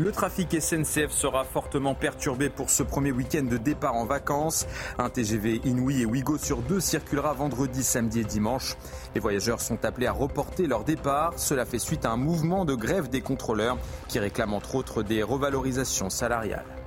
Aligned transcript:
Le 0.00 0.12
trafic 0.12 0.58
SNCF 0.58 1.10
sera 1.10 1.44
fortement 1.44 1.94
perturbé 1.94 2.48
pour 2.48 2.70
ce 2.70 2.82
premier 2.82 3.12
week-end 3.12 3.42
de 3.42 3.58
départ 3.58 3.94
en 3.94 4.06
vacances. 4.06 4.66
Un 4.96 5.10
TGV 5.10 5.60
Inouï 5.66 6.00
et 6.00 6.06
Ouigo 6.06 6.38
sur 6.38 6.62
deux 6.62 6.80
circulera 6.80 7.34
vendredi, 7.34 7.82
samedi 7.82 8.20
et 8.20 8.24
dimanche. 8.24 8.78
Les 9.14 9.20
voyageurs 9.20 9.60
sont 9.60 9.84
appelés 9.84 10.06
à 10.06 10.12
reporter 10.12 10.66
leur 10.66 10.84
départ. 10.84 11.34
Cela 11.36 11.66
fait 11.66 11.78
suite 11.78 12.06
à 12.06 12.12
un 12.12 12.16
mouvement 12.16 12.64
de 12.64 12.74
grève 12.74 13.10
des 13.10 13.20
contrôleurs 13.20 13.76
qui 14.08 14.18
réclament 14.18 14.54
entre 14.54 14.74
autres 14.76 15.02
des 15.02 15.22
revalorisations 15.22 16.08
salariales. 16.08 16.79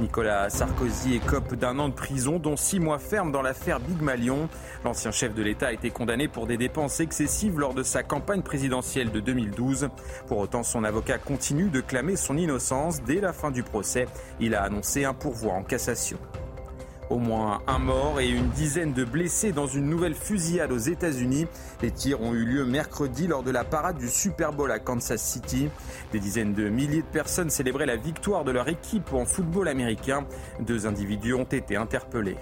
Nicolas 0.00 0.50
Sarkozy 0.50 1.14
écope 1.14 1.54
d'un 1.54 1.78
an 1.78 1.88
de 1.88 1.94
prison, 1.94 2.38
dont 2.38 2.56
six 2.56 2.80
mois 2.80 2.98
ferme 2.98 3.30
dans 3.30 3.42
l'affaire 3.42 3.80
Big 3.80 4.00
Malion. 4.00 4.48
L'ancien 4.84 5.10
chef 5.10 5.34
de 5.34 5.42
l'État 5.42 5.68
a 5.68 5.72
été 5.72 5.90
condamné 5.90 6.28
pour 6.28 6.46
des 6.46 6.56
dépenses 6.56 7.00
excessives 7.00 7.58
lors 7.58 7.74
de 7.74 7.82
sa 7.82 8.02
campagne 8.02 8.42
présidentielle 8.42 9.12
de 9.12 9.20
2012. 9.20 9.88
Pour 10.26 10.38
autant, 10.38 10.62
son 10.62 10.84
avocat 10.84 11.18
continue 11.18 11.68
de 11.68 11.80
clamer 11.80 12.16
son 12.16 12.36
innocence. 12.36 13.02
Dès 13.02 13.20
la 13.20 13.32
fin 13.32 13.50
du 13.50 13.62
procès, 13.62 14.06
il 14.40 14.54
a 14.54 14.62
annoncé 14.62 15.04
un 15.04 15.14
pourvoi 15.14 15.52
en 15.52 15.62
cassation. 15.62 16.18
Au 17.14 17.18
moins 17.18 17.62
un 17.68 17.78
mort 17.78 18.18
et 18.18 18.28
une 18.28 18.48
dizaine 18.48 18.92
de 18.92 19.04
blessés 19.04 19.52
dans 19.52 19.68
une 19.68 19.88
nouvelle 19.88 20.16
fusillade 20.16 20.72
aux 20.72 20.78
États-Unis. 20.78 21.46
Les 21.80 21.92
tirs 21.92 22.20
ont 22.20 22.34
eu 22.34 22.44
lieu 22.44 22.64
mercredi 22.64 23.28
lors 23.28 23.44
de 23.44 23.52
la 23.52 23.62
parade 23.62 23.98
du 23.98 24.08
Super 24.08 24.52
Bowl 24.52 24.72
à 24.72 24.80
Kansas 24.80 25.22
City. 25.22 25.68
Des 26.10 26.18
dizaines 26.18 26.54
de 26.54 26.68
milliers 26.68 27.02
de 27.02 27.06
personnes 27.06 27.50
célébraient 27.50 27.86
la 27.86 27.94
victoire 27.94 28.42
de 28.42 28.50
leur 28.50 28.66
équipe 28.66 29.12
en 29.12 29.26
football 29.26 29.68
américain. 29.68 30.26
Deux 30.58 30.88
individus 30.88 31.34
ont 31.34 31.44
été 31.44 31.76
interpellés. 31.76 32.36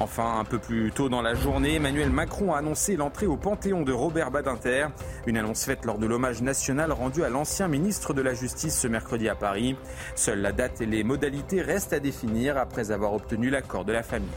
Enfin, 0.00 0.38
un 0.38 0.44
peu 0.44 0.58
plus 0.60 0.92
tôt 0.92 1.08
dans 1.08 1.22
la 1.22 1.34
journée, 1.34 1.74
Emmanuel 1.74 2.10
Macron 2.10 2.54
a 2.54 2.58
annoncé 2.58 2.96
l'entrée 2.96 3.26
au 3.26 3.36
Panthéon 3.36 3.82
de 3.82 3.92
Robert 3.92 4.30
Badinter. 4.30 4.86
Une 5.26 5.36
annonce 5.36 5.64
faite 5.64 5.84
lors 5.84 5.98
de 5.98 6.06
l'hommage 6.06 6.40
national 6.40 6.92
rendu 6.92 7.24
à 7.24 7.28
l'ancien 7.28 7.66
ministre 7.66 8.14
de 8.14 8.22
la 8.22 8.32
Justice 8.32 8.78
ce 8.78 8.86
mercredi 8.86 9.28
à 9.28 9.34
Paris. 9.34 9.76
Seule 10.14 10.40
la 10.40 10.52
date 10.52 10.80
et 10.80 10.86
les 10.86 11.02
modalités 11.02 11.62
restent 11.62 11.92
à 11.92 11.98
définir 11.98 12.58
après 12.58 12.92
avoir 12.92 13.12
obtenu 13.12 13.50
l'accord 13.50 13.84
de 13.84 13.92
la 13.92 14.04
famille. 14.04 14.28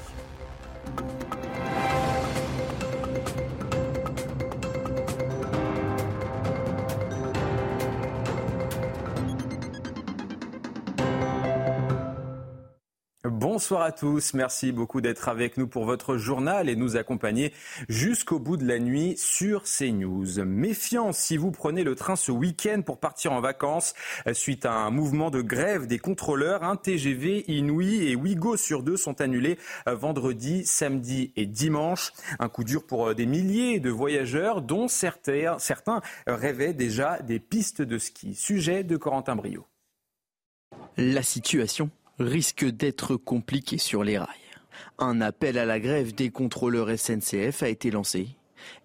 Bonsoir 13.72 13.88
à 13.88 13.94
tous, 13.94 14.33
merci 14.33 14.73
beaucoup 14.73 15.00
d'être 15.00 15.30
avec 15.30 15.55
nous 15.55 15.66
pour 15.66 15.86
votre 15.86 16.17
journal 16.17 16.67
et 16.67 16.75
nous 16.75 16.97
accompagner 16.97 17.53
jusqu'au 17.88 18.38
bout 18.38 18.58
de 18.58 18.67
la 18.67 18.80
nuit 18.80 19.16
sur 19.16 19.63
CNews. 19.63 20.44
Méfiance 20.44 21.17
si 21.17 21.38
vous 21.38 21.52
prenez 21.52 21.86
le 21.86 21.95
train 21.95 22.17
ce 22.17 22.33
week-end 22.33 22.81
pour 22.86 23.00
partir 23.00 23.31
en 23.31 23.39
vacances 23.39 23.94
suite 24.33 24.66
à 24.66 24.73
un 24.73 24.89
mouvement 24.89 25.31
de 25.31 25.41
grève 25.41 25.88
des 25.88 26.00
contrôleurs. 26.00 26.66
Un 26.66 26.75
TGV 26.75 27.45
Inouï 27.47 28.09
et 28.09 28.17
Ouigo 28.17 28.58
sur 28.58 28.83
deux 28.83 28.97
sont 28.97 29.22
annulés 29.22 29.58
vendredi, 29.85 30.66
samedi 30.66 31.31
et 31.38 31.45
dimanche. 31.45 32.12
Un 32.40 32.50
coup 32.50 32.66
dur 32.66 32.85
pour 32.85 33.16
des 33.16 33.25
milliers 33.25 33.79
de 33.79 33.90
voyageurs 33.90 34.62
dont 34.62 34.90
certains, 34.90 35.59
certains 35.59 36.01
rêvaient 36.28 36.74
déjà 36.74 37.19
des 37.22 37.40
pistes 37.40 37.81
de 37.81 37.97
ski. 37.97 38.35
Sujet 38.35 38.84
de 38.84 38.97
Corentin 38.97 39.38
Brio. 39.38 39.66
La 40.97 41.24
situation 41.24 41.90
risque 42.21 42.65
d'être 42.65 43.15
compliqué 43.15 43.77
sur 43.77 44.03
les 44.03 44.17
rails. 44.17 44.27
Un 44.99 45.21
appel 45.21 45.57
à 45.57 45.65
la 45.65 45.79
grève 45.79 46.13
des 46.13 46.29
contrôleurs 46.29 46.89
SNCF 46.97 47.63
a 47.63 47.69
été 47.69 47.91
lancé 47.91 48.29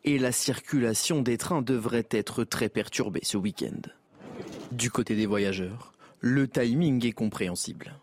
et 0.04 0.18
la 0.18 0.32
circulation 0.32 1.22
des 1.22 1.36
trains 1.36 1.62
devrait 1.62 2.08
être 2.10 2.44
très 2.44 2.68
perturbée 2.68 3.20
ce 3.22 3.36
week-end. 3.36 3.80
Du 4.72 4.90
côté 4.90 5.14
des 5.14 5.26
voyageurs, 5.26 5.92
le 6.20 6.48
timing 6.48 7.04
est 7.06 7.12
compréhensible. 7.12 7.94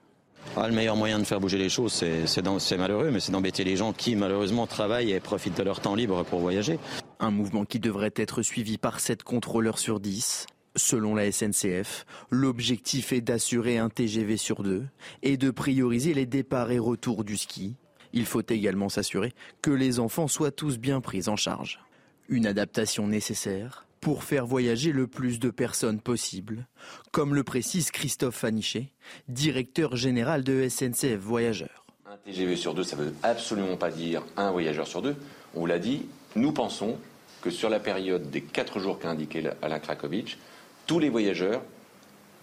Ah, 0.55 0.67
le 0.67 0.75
meilleur 0.75 0.95
moyen 0.95 1.19
de 1.19 1.23
faire 1.23 1.39
bouger 1.39 1.57
les 1.57 1.69
choses, 1.69 1.93
c'est 2.25 2.77
malheureux, 2.77 3.09
mais 3.11 3.19
c'est 3.19 3.31
d'embêter 3.31 3.63
les 3.63 3.75
gens 3.75 3.93
qui 3.93 4.15
malheureusement 4.15 4.67
travaillent 4.67 5.11
et 5.11 5.19
profitent 5.19 5.57
de 5.57 5.63
leur 5.63 5.79
temps 5.79 5.95
libre 5.95 6.23
pour 6.23 6.39
voyager. 6.39 6.77
Un 7.19 7.31
mouvement 7.31 7.65
qui 7.65 7.79
devrait 7.79 8.13
être 8.15 8.41
suivi 8.41 8.77
par 8.77 8.99
7 8.99 9.23
contrôleurs 9.23 9.79
sur 9.79 9.99
10 9.99 10.45
Selon 10.75 11.13
la 11.13 11.31
SNCF, 11.31 12.05
l'objectif 12.31 13.13
est 13.13 13.21
d'assurer 13.21 13.77
un 13.77 13.89
TGV 13.89 14.37
sur 14.37 14.63
deux 14.63 14.85
et 15.21 15.37
de 15.37 15.51
prioriser 15.51 16.15
les 16.15 16.25
départs 16.25 16.71
et 16.71 16.79
retours 16.79 17.23
du 17.23 17.37
ski. 17.37 17.75
Il 18.11 18.25
faut 18.25 18.41
également 18.47 18.89
s'assurer 18.89 19.33
que 19.61 19.69
les 19.69 19.99
enfants 19.99 20.27
soient 20.27 20.51
tous 20.51 20.79
bien 20.79 20.99
pris 20.99 21.27
en 21.27 21.35
charge. 21.35 21.79
Une 22.27 22.47
adaptation 22.47 23.07
nécessaire 23.07 23.85
pour 24.01 24.23
faire 24.23 24.47
voyager 24.47 24.91
le 24.91 25.07
plus 25.07 25.39
de 25.39 25.49
personnes 25.49 26.01
possible, 26.01 26.67
comme 27.11 27.35
le 27.35 27.43
précise 27.43 27.91
Christophe 27.91 28.35
Fanichet, 28.35 28.89
directeur 29.27 29.95
général 29.95 30.43
de 30.43 30.67
SNCF 30.67 31.19
Voyageurs. 31.19 31.85
Un 32.05 32.17
TGV 32.17 32.55
sur 32.55 32.73
deux, 32.73 32.83
ça 32.83 32.97
ne 32.97 33.03
veut 33.03 33.13
absolument 33.21 33.77
pas 33.77 33.91
dire 33.91 34.23
un 34.37 34.51
voyageur 34.51 34.87
sur 34.87 35.01
deux. 35.01 35.15
On 35.55 35.65
l'a 35.65 35.79
dit, 35.79 36.05
nous 36.35 36.51
pensons 36.51 36.97
que 37.41 37.49
sur 37.49 37.69
la 37.69 37.79
période 37.79 38.29
des 38.31 38.41
quatre 38.41 38.79
jours 38.79 38.99
qu'a 38.99 39.09
indiqué 39.09 39.49
Alain 39.61 39.79
Krakowicz, 39.79 40.37
tous 40.85 40.99
les 40.99 41.09
voyageurs 41.09 41.61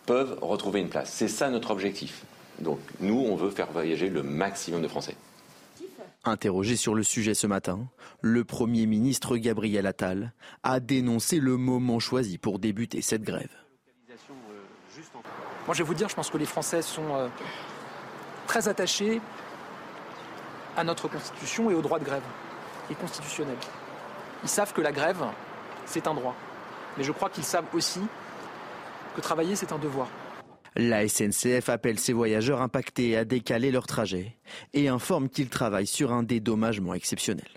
peuvent 0.07 0.39
retrouver 0.41 0.81
une 0.81 0.89
place. 0.89 1.13
C'est 1.13 1.29
ça 1.29 1.51
notre 1.51 1.71
objectif. 1.71 2.25
Donc 2.61 2.79
nous, 3.01 3.19
on 3.19 3.37
veut 3.37 3.51
faire 3.51 3.71
voyager 3.71 4.09
le 4.09 4.23
maximum 4.23 4.83
de 4.83 4.89
Français. 4.89 5.17
Interrogé 6.25 6.77
sur 6.77 6.95
le 6.95 7.03
sujet 7.03 7.33
ce 7.33 7.47
matin, 7.47 7.87
le 8.21 8.45
Premier 8.45 8.87
ministre 8.87 9.39
Gabriel 9.39 9.87
Attal 9.87 10.33
a 10.63 10.79
dénoncé 10.79 11.41
le 11.41 11.57
moment 11.57 11.99
choisi 11.99 12.37
pour 12.37 12.59
débuter 12.59 13.01
cette 13.01 13.23
grève. 13.23 13.49
Moi, 15.67 15.75
je 15.75 15.83
vais 15.83 15.87
vous 15.87 15.95
dire, 15.95 16.09
je 16.09 16.15
pense 16.15 16.31
que 16.31 16.37
les 16.37 16.47
Français 16.47 16.83
sont 16.83 17.15
euh, 17.15 17.29
très 18.47 18.69
attachés 18.69 19.21
à 20.77 20.85
notre 20.85 21.09
Constitution 21.09 21.71
et 21.71 21.75
au 21.75 21.81
droit 21.81 21.99
de 21.99 22.05
grève, 22.05 22.23
et 22.91 22.95
constitutionnel. 22.95 23.57
Ils 24.43 24.49
savent 24.49 24.73
que 24.73 24.81
la 24.81 24.93
grève, 24.93 25.25
c'est 25.87 26.07
un 26.07 26.15
droit. 26.15 26.35
Mais 26.99 27.05
je 27.05 27.13
crois 27.13 27.31
qu'ils 27.31 27.45
savent 27.45 27.67
aussi 27.73 28.01
que 29.15 29.21
travailler, 29.21 29.57
c'est 29.57 29.73
un 29.73 29.79
devoir. 29.79 30.09
La 30.77 31.07
SNCF 31.09 31.69
appelle 31.69 31.99
ses 31.99 32.13
voyageurs 32.13 32.63
impactés 32.63 33.17
à 33.17 33.25
décaler 33.25 33.73
leur 33.73 33.87
trajet 33.87 34.37
et 34.73 34.89
informe 34.89 35.29
qu'ils 35.29 35.49
travaillent 35.49 35.87
sur 35.87 36.13
un 36.13 36.23
dédommagement 36.23 36.95
exceptionnel. 36.95 37.49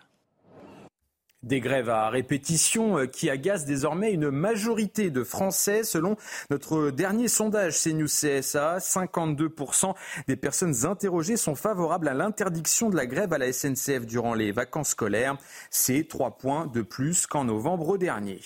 Des 1.43 1.59
grèves 1.59 1.89
à 1.89 2.09
répétition 2.09 2.97
euh, 2.97 3.05
qui 3.05 3.29
agacent 3.29 3.65
désormais 3.65 4.13
une 4.13 4.31
majorité 4.31 5.09
de 5.09 5.25
Français. 5.25 5.83
Selon 5.83 6.15
notre 6.49 6.89
dernier 6.89 7.27
sondage 7.27 7.77
CNews 7.83 8.07
CSA, 8.07 8.77
52% 8.77 9.93
des 10.29 10.37
personnes 10.37 10.85
interrogées 10.85 11.35
sont 11.35 11.55
favorables 11.55 12.07
à 12.07 12.13
l'interdiction 12.13 12.89
de 12.89 12.95
la 12.95 13.05
grève 13.05 13.33
à 13.33 13.37
la 13.37 13.51
SNCF 13.51 14.05
durant 14.05 14.33
les 14.33 14.53
vacances 14.53 14.91
scolaires. 14.91 15.35
C'est 15.69 16.07
trois 16.07 16.37
points 16.37 16.65
de 16.67 16.81
plus 16.81 17.27
qu'en 17.27 17.43
novembre 17.43 17.97
dernier. 17.97 18.39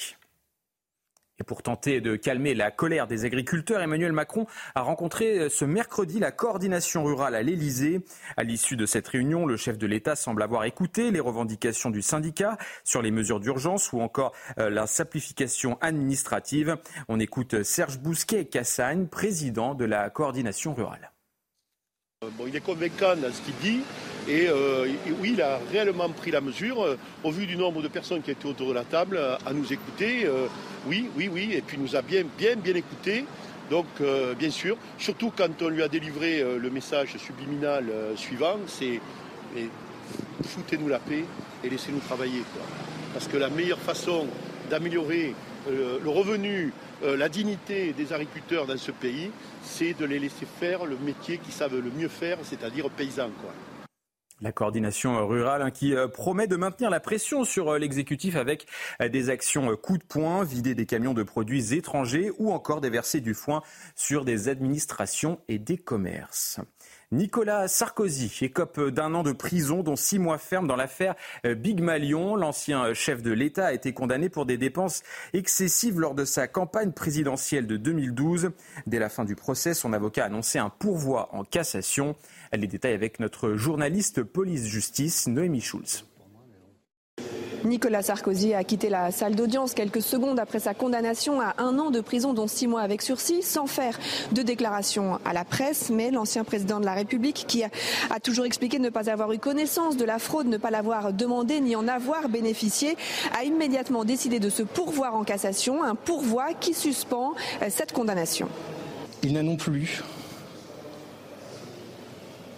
Et 1.40 1.44
pour 1.44 1.62
tenter 1.62 2.02
de 2.02 2.16
calmer 2.16 2.56
la 2.56 2.72
colère 2.72 3.06
des 3.06 3.26
agriculteurs, 3.26 3.82
Emmanuel 3.82 4.12
Macron 4.12 4.48
a 4.74 4.82
rencontré 4.82 5.40
euh, 5.40 5.50
ce 5.50 5.66
mercredi 5.66 6.20
la 6.20 6.32
coordination 6.32 7.04
rurale 7.04 7.36
à 7.36 7.44
l'Elysée. 7.44 8.02
À 8.38 8.44
l'issue 8.44 8.76
de 8.76 8.86
cette 8.86 9.08
réunion, 9.08 9.46
le 9.46 9.56
chef 9.56 9.78
de 9.78 9.86
l'État 9.86 10.16
semble 10.16 10.42
avoir 10.42 10.64
écouté 10.64 11.12
les 11.12 11.20
revendications 11.20 11.92
du 11.92 12.02
syndicat 12.02 12.58
sur 12.84 13.02
les 13.02 13.12
mesures 13.12 13.40
d'urgence 13.40 13.94
ou 13.94 14.02
encore 14.02 14.34
euh, 14.58 14.70
la 14.70 14.88
simplification 14.88 15.78
administrative. 15.82 16.78
On 17.08 17.20
écoute 17.20 17.62
Serge 17.64 18.00
Bousquet-Cassagne, 18.00 19.08
président 19.08 19.76
de 19.76 19.86
la 19.86 20.10
coordination 20.10 20.74
rurale. 20.74 21.12
Euh, 22.24 22.30
il 22.48 22.56
est 22.56 22.62
convaincant 22.62 23.16
dans 23.16 23.32
ce 23.32 23.42
qu'il 23.42 23.56
dit. 23.62 23.82
Et, 24.28 24.48
oui, 25.22 25.32
il 25.34 25.42
a 25.42 25.60
réellement 25.72 26.10
pris 26.10 26.32
la 26.32 26.42
mesure, 26.42 26.98
au 27.24 27.32
vu 27.32 27.46
du 27.46 27.56
nombre 27.56 27.82
de 27.82 27.88
personnes 27.88 28.22
qui 28.24 28.32
étaient 28.32 28.48
autour 28.48 28.70
de 28.70 28.74
la 28.74 28.84
table, 28.84 29.20
à 29.46 29.54
nous 29.54 29.72
écouter. 29.72 30.28
Oui, 30.88 31.10
oui, 31.16 31.30
oui, 31.32 31.54
et 31.54 31.62
puis 31.62 31.78
nous 31.78 31.96
a 31.96 32.02
bien, 32.02 32.24
bien, 32.38 32.56
bien 32.56 32.76
écouté. 32.76 33.24
Donc, 33.70 33.86
euh, 34.00 34.34
bien 34.34 34.50
sûr, 34.50 34.78
surtout 34.98 35.32
quand 35.36 35.62
on 35.62 35.70
lui 35.70 35.84
a 35.84 35.90
délivré 35.90 36.40
euh, 36.40 36.58
le 36.58 36.70
message 36.70 37.18
subliminal 37.18 37.86
euh, 37.90 38.16
suivant, 38.16 38.58
c'est 38.68 39.02
foutez-nous 40.46 40.88
la 40.88 41.00
paix 41.00 41.26
et 41.64 41.70
laissez-nous 41.70 42.00
travailler. 42.00 42.44
Parce 43.14 43.28
que 43.28 43.38
la 43.38 43.50
meilleure 43.50 43.80
façon 43.80 44.28
d'améliorer 44.70 45.34
le 45.68 46.10
revenu, 46.10 46.72
la 47.04 47.30
dignité 47.30 47.94
des 47.94 48.14
agriculteurs 48.14 48.66
dans 48.66 48.78
ce 48.78 48.92
pays, 48.92 49.32
c'est 49.64 49.94
de 49.94 50.06
les 50.06 50.20
laisser 50.20 50.46
faire 50.60 50.86
le 50.86 50.98
métier 50.98 51.38
qu'ils 51.38 51.54
savent 51.54 51.80
le 51.80 51.92
mieux 51.92 52.08
faire, 52.08 52.38
c'est-à-dire 52.44 52.90
paysans. 52.90 53.32
Quoi. 53.42 53.54
La 54.40 54.52
coordination 54.52 55.26
rurale 55.28 55.64
hein, 55.64 55.72
qui 55.72 55.96
euh, 55.96 56.08
promet 56.08 56.46
de 56.46 56.56
maintenir 56.56 56.92
la 56.92 57.00
pression 57.00 57.44
sur 57.44 57.70
euh, 57.70 57.80
l'exécutif 57.80 58.36
avec 58.36 58.68
euh, 59.02 59.10
des 59.10 59.32
actions 59.32 59.76
coup 59.76 59.98
de 59.98 60.04
poing, 60.04 60.44
vider 60.44 60.76
des 60.76 60.86
camions 60.86 61.16
de 61.16 61.24
produits 61.24 61.74
étrangers 61.74 62.32
ou 62.38 62.52
encore 62.52 62.80
déverser 62.80 63.20
du 63.20 63.34
foin 63.34 63.64
sur 63.96 64.26
des 64.26 64.48
administrations 64.48 65.40
et 65.48 65.58
des 65.58 65.78
commerces. 65.78 66.60
Nicolas 67.14 67.70
Sarkozy 67.70 68.40
écope 68.42 68.90
d'un 68.90 69.14
an 69.14 69.24
de 69.24 69.32
prison, 69.32 69.82
dont 69.82 69.96
six 69.96 70.20
mois 70.20 70.38
ferme 70.38 70.68
dans 70.68 70.76
l'affaire 70.76 71.16
Big 71.46 71.80
Malion. 71.80 72.36
L'ancien 72.36 72.94
chef 72.94 73.22
de 73.22 73.32
l'État 73.32 73.68
a 73.68 73.72
été 73.72 73.94
condamné 73.94 74.28
pour 74.28 74.46
des 74.46 74.58
dépenses 74.58 75.04
excessives 75.32 76.02
lors 76.02 76.16
de 76.16 76.26
sa 76.26 76.50
campagne 76.50 76.92
présidentielle 76.92 77.66
de 77.66 77.78
2012. 77.78 78.52
Dès 78.88 79.00
la 79.00 79.08
fin 79.08 79.24
du 79.24 79.38
procès, 79.38 79.74
son 79.74 79.94
avocat 79.94 80.24
a 80.24 80.26
annoncé 80.26 80.60
un 80.60 80.70
pourvoi 80.70 81.30
en 81.34 81.46
cassation. 81.46 82.18
Les 82.52 82.68
détails 82.68 82.94
avec 82.94 83.22
notre 83.22 83.54
journaliste 83.54 84.24
police-justice, 84.24 85.28
Noémie 85.28 85.62
Schulz. 85.62 86.04
Nicolas 87.64 88.04
Sarkozy 88.04 88.54
a 88.54 88.64
quitté 88.64 88.90
la 88.90 89.12
salle 89.12 89.36
d'audience 89.36 89.74
quelques 89.74 90.02
secondes 90.02 90.40
après 90.40 90.60
sa 90.60 90.74
condamnation 90.74 91.42
à 91.42 91.56
un 91.58 91.80
an 91.80 91.90
de 91.90 92.02
prison, 92.02 92.34
dont 92.34 92.48
six 92.48 92.68
mois 92.68 92.82
avec 92.82 93.02
sursis, 93.02 93.42
sans 93.42 93.68
faire 93.68 93.98
de 94.32 94.42
déclaration 94.42 95.20
à 95.26 95.34
la 95.34 95.44
presse. 95.44 95.90
Mais 95.90 96.12
l'ancien 96.12 96.44
président 96.44 96.80
de 96.80 96.86
la 96.86 96.94
République, 96.94 97.46
qui 97.48 97.64
a, 97.64 97.70
toujours 98.20 98.46
expliqué 98.46 98.80
ne 98.80 98.90
pas 98.90 99.10
avoir 99.10 99.32
eu 99.34 99.40
connaissance 99.40 99.98
de 99.98 100.06
la 100.06 100.20
fraude, 100.20 100.48
ne 100.48 100.58
pas 100.58 100.72
l'avoir 100.72 101.14
demandé 101.14 101.60
ni 101.60 101.76
en 101.76 101.88
avoir 101.88 102.30
bénéficié, 102.30 102.96
a 103.38 103.44
immédiatement 103.44 104.04
décidé 104.04 104.40
de 104.40 104.50
se 104.50 104.64
pourvoir 104.64 105.16
en 105.16 105.24
cassation, 105.24 105.84
un 105.84 105.96
pourvoi 105.96 106.54
qui 106.60 106.74
suspend 106.74 107.34
euh, 107.62 107.68
cette 107.70 107.92
condamnation. 107.92 108.48
Il 109.24 109.34
n'a 109.34 109.44
non 109.44 109.58
plus 109.58 110.04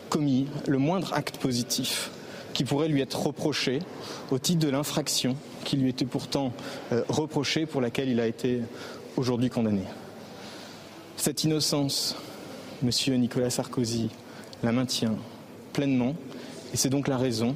commis 0.09 0.47
le 0.67 0.77
moindre 0.77 1.13
acte 1.13 1.37
positif 1.37 2.11
qui 2.59 2.65
pourrait 2.65 2.89
lui 2.89 2.99
être 2.99 3.27
reproché 3.27 3.79
au 4.31 4.37
titre 4.37 4.59
de 4.59 4.67
l'infraction 4.67 5.37
qui 5.63 5.77
lui 5.77 5.87
était 5.87 6.03
pourtant 6.03 6.51
euh, 6.91 7.03
reprochée 7.07 7.65
pour 7.65 7.79
laquelle 7.79 8.09
il 8.09 8.19
a 8.19 8.27
été 8.27 8.59
aujourd'hui 9.15 9.49
condamné. 9.49 9.83
Cette 11.15 11.45
innocence, 11.45 12.17
Monsieur 12.81 13.15
Nicolas 13.15 13.49
Sarkozy 13.49 14.09
la 14.61 14.73
maintient 14.73 15.15
pleinement 15.71 16.17
et 16.73 16.75
c'est 16.75 16.89
donc 16.89 17.07
la 17.07 17.15
raison 17.15 17.55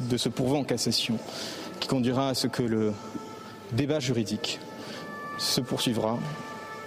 de 0.00 0.16
ce 0.16 0.30
pourvoi 0.30 0.60
en 0.60 0.64
cassation 0.64 1.18
qui 1.78 1.86
conduira 1.86 2.30
à 2.30 2.34
ce 2.34 2.46
que 2.46 2.62
le 2.62 2.94
débat 3.72 4.00
juridique 4.00 4.60
se 5.36 5.60
poursuivra 5.60 6.18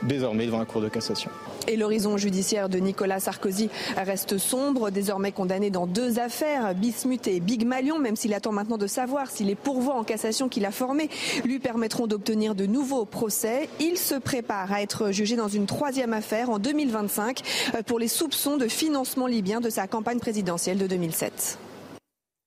désormais 0.04 0.46
devant 0.46 0.60
la 0.60 0.66
Cour 0.66 0.82
de 0.82 0.90
cassation. 0.90 1.30
Et 1.68 1.76
l'horizon 1.76 2.18
judiciaire 2.18 2.70
de 2.70 2.80
Nicolas 2.80 3.20
Sarkozy 3.20 3.70
reste 3.96 4.38
sombre, 4.38 4.90
désormais 4.90 5.32
condamné 5.32 5.70
dans 5.70 5.86
deux 5.86 6.20
affaires, 6.20 6.74
Bismuth 6.74 7.28
et 7.28 7.40
Big 7.40 7.66
Malion, 7.66 8.00
même 8.00 8.16
s'il 8.16 8.34
attend 8.34 8.52
maintenant 8.52 8.78
de 8.78 8.88
savoir 8.88 9.30
si 9.30 9.44
les 9.44 9.56
pourvois 9.56 9.96
en 9.96 10.04
cassation 10.04 10.50
qu'il 10.50 10.66
a 10.66 10.72
formés 10.72 11.10
lui 11.44 11.60
permettront 11.60 12.08
d'obtenir 12.08 12.56
de 12.56 12.66
nouveaux 12.66 13.06
procès. 13.06 13.70
Il 13.80 13.98
se 13.98 14.16
prépare 14.16 14.72
à 14.72 14.82
être 14.82 15.12
jugé 15.12 15.36
dans 15.36 15.48
une 15.48 15.66
troisième 15.66 16.14
affaire 16.14 16.50
en 16.50 16.60
2025 16.60 17.42
pour 17.86 18.00
les 18.00 18.08
soupçons 18.08 18.58
de 18.58 18.68
financement 18.68 19.28
libyen 19.28 19.60
de 19.62 19.70
sa 19.70 19.88
campagne 19.88 20.20
présidentielle 20.20 20.78
de 20.78 20.88
2007. 20.88 21.60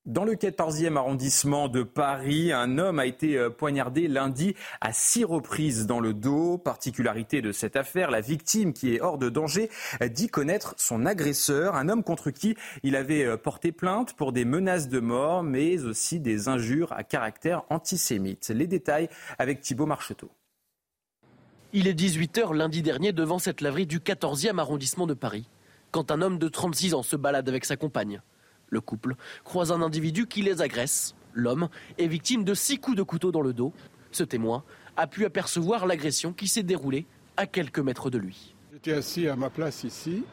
Dans 0.04 0.24
le 0.24 0.34
14e 0.34 0.96
arrondissement 0.96 1.68
de 1.68 1.84
Paris, 1.84 2.50
un 2.50 2.78
homme 2.78 2.98
a 2.98 3.06
été 3.06 3.38
euh, 3.38 3.50
poignardé 3.50 4.08
lundi 4.08 4.56
à 4.80 4.92
six 4.92 5.22
reprises 5.22 5.86
dans 5.86 6.00
le 6.00 6.12
dos. 6.12 6.58
Particularité 6.58 7.40
de 7.40 7.52
cette 7.52 7.76
affaire, 7.76 8.10
la 8.10 8.20
victime, 8.20 8.72
qui 8.72 8.96
est 8.96 9.00
hors 9.00 9.16
de 9.16 9.28
danger, 9.28 9.70
dit 10.10 10.26
connaître 10.26 10.74
son 10.76 11.06
agresseur, 11.06 11.76
un 11.76 11.88
homme 11.88 12.02
contre 12.02 12.32
qui 12.32 12.56
il 12.82 12.96
avait 12.96 13.24
euh, 13.24 13.36
porté 13.36 13.70
plainte 13.70 14.14
pour 14.14 14.32
des 14.32 14.44
menaces 14.44 14.88
de 14.88 14.98
mort, 14.98 15.44
mais 15.44 15.84
aussi 15.84 16.18
des 16.18 16.48
injures 16.48 16.92
à 16.94 17.04
caractère 17.04 17.62
antisémite. 17.70 18.48
Les 18.48 18.66
détails 18.66 19.08
avec 19.38 19.60
Thibault 19.60 19.86
Marcheteau. 19.86 20.32
Il 21.72 21.86
est 21.86 21.94
18h 21.96 22.52
lundi 22.56 22.82
dernier 22.82 23.12
devant 23.12 23.38
cette 23.38 23.60
laverie 23.60 23.86
du 23.86 24.00
14e 24.00 24.58
arrondissement 24.58 25.06
de 25.06 25.14
Paris, 25.14 25.46
quand 25.92 26.10
un 26.10 26.22
homme 26.22 26.40
de 26.40 26.48
36 26.48 26.94
ans 26.94 27.04
se 27.04 27.14
balade 27.14 27.48
avec 27.48 27.64
sa 27.64 27.76
compagne. 27.76 28.20
Le 28.72 28.80
couple 28.80 29.16
croise 29.44 29.70
un 29.70 29.82
individu 29.82 30.26
qui 30.26 30.40
les 30.40 30.62
agresse. 30.62 31.14
L'homme 31.34 31.68
est 31.98 32.06
victime 32.06 32.42
de 32.42 32.54
six 32.54 32.78
coups 32.78 32.96
de 32.96 33.02
couteau 33.02 33.30
dans 33.30 33.42
le 33.42 33.52
dos. 33.52 33.74
Ce 34.12 34.24
témoin 34.24 34.64
a 34.96 35.06
pu 35.06 35.26
apercevoir 35.26 35.86
l'agression 35.86 36.32
qui 36.32 36.48
s'est 36.48 36.62
déroulée 36.62 37.04
à 37.36 37.46
quelques 37.46 37.80
mètres 37.80 38.08
de 38.08 38.16
lui. 38.16 38.54
J'étais 38.72 38.94
assis 38.94 39.28
à 39.28 39.36
ma 39.36 39.50
place 39.50 39.84
ici. 39.84 40.24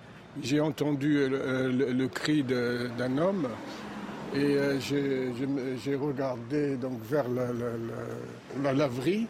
J'ai 0.42 0.62
entendu 0.62 1.28
le, 1.28 2.08
cri 2.08 2.44
d'un 2.44 3.18
homme 3.18 3.50
et 4.34 4.56
euh, 4.56 4.80
j'ai 4.80 5.96
regardé 5.96 6.78
donc 6.78 7.02
vers 7.04 7.26
la 7.28 8.74
laverie 8.74 9.28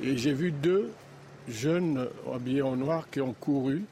et 0.00 0.16
j'ai 0.16 0.32
vu 0.32 0.52
deux 0.52 0.92
jeunes 1.48 2.08
habillés 2.32 2.62
en 2.62 2.76
noir 2.76 3.10
qui 3.10 3.20
ont 3.20 3.32
couru 3.32 3.84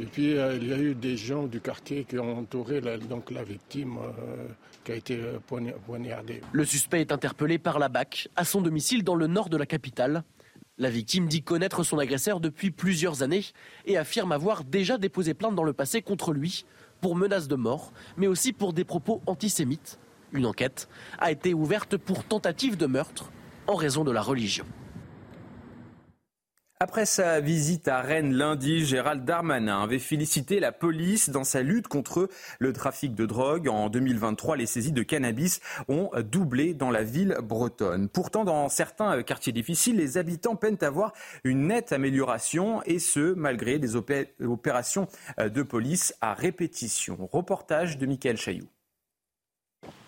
et 0.00 0.06
puis 0.06 0.36
euh, 0.36 0.56
il 0.60 0.68
y 0.68 0.72
a 0.72 0.78
eu 0.78 0.94
des 0.94 1.16
gens 1.16 1.46
du 1.46 1.60
quartier 1.60 2.04
qui 2.04 2.18
ont 2.18 2.38
entouré 2.38 2.80
la, 2.80 2.98
donc, 2.98 3.30
la 3.30 3.42
victime 3.42 3.98
euh, 3.98 4.46
qui 4.84 4.92
a 4.92 4.94
été 4.94 5.20
euh, 5.20 5.38
poignardée. 5.86 6.40
Le 6.52 6.64
suspect 6.64 7.00
est 7.00 7.12
interpellé 7.12 7.58
par 7.58 7.78
la 7.78 7.88
BAC 7.88 8.28
à 8.36 8.44
son 8.44 8.60
domicile 8.60 9.04
dans 9.04 9.14
le 9.14 9.26
nord 9.26 9.48
de 9.48 9.56
la 9.56 9.66
capitale. 9.66 10.24
La 10.78 10.90
victime 10.90 11.26
dit 11.26 11.42
connaître 11.42 11.84
son 11.84 11.98
agresseur 11.98 12.40
depuis 12.40 12.70
plusieurs 12.70 13.22
années 13.22 13.44
et 13.84 13.98
affirme 13.98 14.32
avoir 14.32 14.64
déjà 14.64 14.96
déposé 14.96 15.34
plainte 15.34 15.54
dans 15.54 15.64
le 15.64 15.74
passé 15.74 16.00
contre 16.00 16.32
lui 16.32 16.64
pour 17.00 17.14
menaces 17.14 17.48
de 17.48 17.56
mort, 17.56 17.92
mais 18.16 18.26
aussi 18.26 18.52
pour 18.52 18.72
des 18.72 18.84
propos 18.84 19.20
antisémites. 19.26 19.98
Une 20.32 20.46
enquête 20.46 20.88
a 21.18 21.30
été 21.30 21.52
ouverte 21.52 21.98
pour 21.98 22.24
tentative 22.24 22.76
de 22.76 22.86
meurtre 22.86 23.30
en 23.66 23.74
raison 23.74 24.02
de 24.02 24.10
la 24.10 24.22
religion. 24.22 24.64
Après 26.82 27.06
sa 27.06 27.38
visite 27.38 27.86
à 27.86 28.00
Rennes 28.00 28.34
lundi, 28.34 28.84
Gérald 28.84 29.24
Darmanin 29.24 29.84
avait 29.84 30.00
félicité 30.00 30.58
la 30.58 30.72
police 30.72 31.30
dans 31.30 31.44
sa 31.44 31.62
lutte 31.62 31.86
contre 31.86 32.28
le 32.58 32.72
trafic 32.72 33.14
de 33.14 33.24
drogue. 33.24 33.68
En 33.68 33.88
2023, 33.88 34.56
les 34.56 34.66
saisies 34.66 34.90
de 34.90 35.04
cannabis 35.04 35.60
ont 35.86 36.10
doublé 36.28 36.74
dans 36.74 36.90
la 36.90 37.04
ville 37.04 37.36
bretonne. 37.40 38.08
Pourtant, 38.08 38.42
dans 38.42 38.68
certains 38.68 39.22
quartiers 39.22 39.52
difficiles, 39.52 39.96
les 39.96 40.18
habitants 40.18 40.56
peinent 40.56 40.76
à 40.80 40.90
voir 40.90 41.12
une 41.44 41.68
nette 41.68 41.92
amélioration 41.92 42.82
et 42.82 42.98
ce, 42.98 43.32
malgré 43.32 43.78
des 43.78 43.94
opérations 43.94 45.06
de 45.38 45.62
police 45.62 46.16
à 46.20 46.34
répétition. 46.34 47.28
Reportage 47.30 47.96
de 47.96 48.06
Michael 48.06 48.38
Chailloux. 48.38 48.66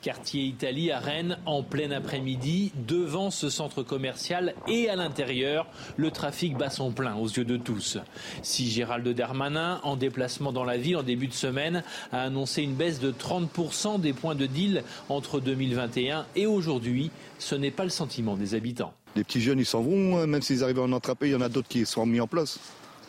Quartier 0.04 0.42
Italie 0.42 0.90
à 0.90 0.99
Rennes, 0.99 1.38
en 1.46 1.62
plein 1.62 1.90
après-midi, 1.90 2.73
devant 2.87 3.30
ce 3.30 3.49
centre 3.49 3.82
commercial 3.82 4.54
et 4.68 4.90
à 4.90 4.96
l'intérieur, 4.96 5.66
le 5.96 6.11
trafic 6.11 6.58
bat 6.58 6.68
son 6.68 6.92
plein 6.92 7.16
aux 7.16 7.26
yeux 7.26 7.46
de 7.46 7.56
tous. 7.56 7.96
Si 8.42 8.70
Gérald 8.70 9.08
Darmanin, 9.08 9.80
en 9.82 9.96
déplacement 9.96 10.52
dans 10.52 10.64
la 10.64 10.76
ville 10.76 10.99
en 10.99 11.02
début 11.02 11.28
de 11.28 11.32
semaine, 11.32 11.82
a 12.12 12.20
annoncé 12.20 12.61
une 12.61 12.75
baisse 12.75 13.00
de 13.00 13.12
30% 13.12 13.99
des 13.99 14.12
points 14.12 14.34
de 14.34 14.44
deal 14.44 14.84
entre 15.08 15.40
2021 15.40 16.26
et 16.37 16.44
aujourd'hui, 16.44 17.11
ce 17.38 17.54
n'est 17.54 17.70
pas 17.70 17.84
le 17.84 17.88
sentiment 17.88 18.37
des 18.37 18.54
habitants. 18.54 18.92
Les 19.16 19.25
petits 19.25 19.40
jeunes, 19.40 19.58
ils 19.58 19.64
s'en 19.64 19.80
vont, 19.80 20.18
hein. 20.18 20.26
même 20.26 20.42
s'ils 20.42 20.62
arrivent 20.62 20.80
à 20.80 20.82
en 20.82 20.92
attraper, 20.92 21.28
il 21.28 21.32
y 21.32 21.37
en 21.37 21.40
a 21.40 21.49
d'autres 21.49 21.68
qui 21.68 21.87
sont 21.87 22.04
mis 22.04 22.20
en 22.20 22.26
place. 22.26 22.58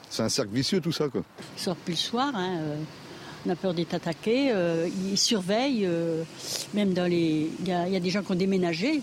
C'est 0.10 0.24
un 0.24 0.30
cercle 0.30 0.54
vicieux 0.54 0.80
tout 0.80 0.94
ça. 0.94 1.10
Quoi. 1.10 1.24
Ils 1.58 1.62
sortent 1.62 1.80
plus 1.80 1.92
le 1.92 1.98
soir. 1.98 2.32
Hein, 2.34 2.58
euh, 2.58 2.76
on 3.46 3.50
a 3.50 3.56
peur 3.56 3.74
d'être 3.74 3.94
attaqué. 3.94 4.52
Euh, 4.52 4.88
ils 5.10 5.18
surveillent, 5.18 5.86
euh, 5.86 6.24
même 6.74 6.94
dans 6.94 7.10
les. 7.10 7.50
Il 7.60 7.68
y, 7.68 7.72
a 7.96 8.00
des 8.00 8.10
gens 8.10 8.24
qui 8.24 8.32
ont 8.32 8.36
déménagé. 8.36 9.02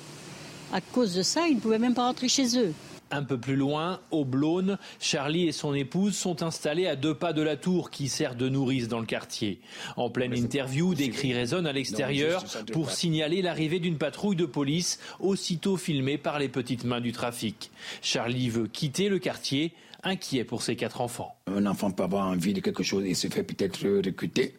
À 0.72 0.80
cause 0.80 1.14
de 1.14 1.22
ça, 1.22 1.46
ils 1.48 1.56
ne 1.56 1.60
pouvaient 1.60 1.78
même 1.78 1.94
pas 1.94 2.06
rentrer 2.06 2.28
chez 2.28 2.58
eux. 2.58 2.72
Un 3.14 3.24
peu 3.24 3.36
plus 3.36 3.56
loin, 3.56 4.00
au 4.10 4.24
Blône, 4.24 4.78
Charlie 4.98 5.46
et 5.46 5.52
son 5.52 5.74
épouse 5.74 6.16
sont 6.16 6.42
installés 6.42 6.86
à 6.86 6.96
deux 6.96 7.14
pas 7.14 7.34
de 7.34 7.42
la 7.42 7.56
tour 7.56 7.90
qui 7.90 8.08
sert 8.08 8.34
de 8.34 8.48
nourrice 8.48 8.88
dans 8.88 9.00
le 9.00 9.04
quartier. 9.04 9.60
En 9.98 10.08
pleine 10.08 10.34
interview, 10.34 10.94
des 10.94 11.10
cris 11.10 11.34
résonnent 11.34 11.66
à 11.66 11.74
l'extérieur 11.74 12.42
pour 12.72 12.90
signaler 12.90 13.42
l'arrivée 13.42 13.80
d'une 13.80 13.98
patrouille 13.98 14.36
de 14.36 14.46
police, 14.46 14.98
aussitôt 15.20 15.76
filmée 15.76 16.16
par 16.16 16.38
les 16.38 16.48
petites 16.48 16.84
mains 16.84 17.02
du 17.02 17.12
trafic. 17.12 17.70
Charlie 18.00 18.48
veut 18.48 18.66
quitter 18.66 19.10
le 19.10 19.18
quartier 19.18 19.74
inquiet 20.02 20.44
pour 20.44 20.62
ses 20.62 20.74
quatre 20.74 21.02
enfants. 21.02 21.36
Un 21.46 21.66
enfant 21.66 21.90
peut 21.90 22.04
avoir 22.04 22.26
envie 22.26 22.54
de 22.54 22.60
quelque 22.60 22.82
chose 22.82 23.04
et 23.04 23.12
se 23.12 23.28
fait 23.28 23.42
peut-être 23.42 23.86
recruter 24.04 24.54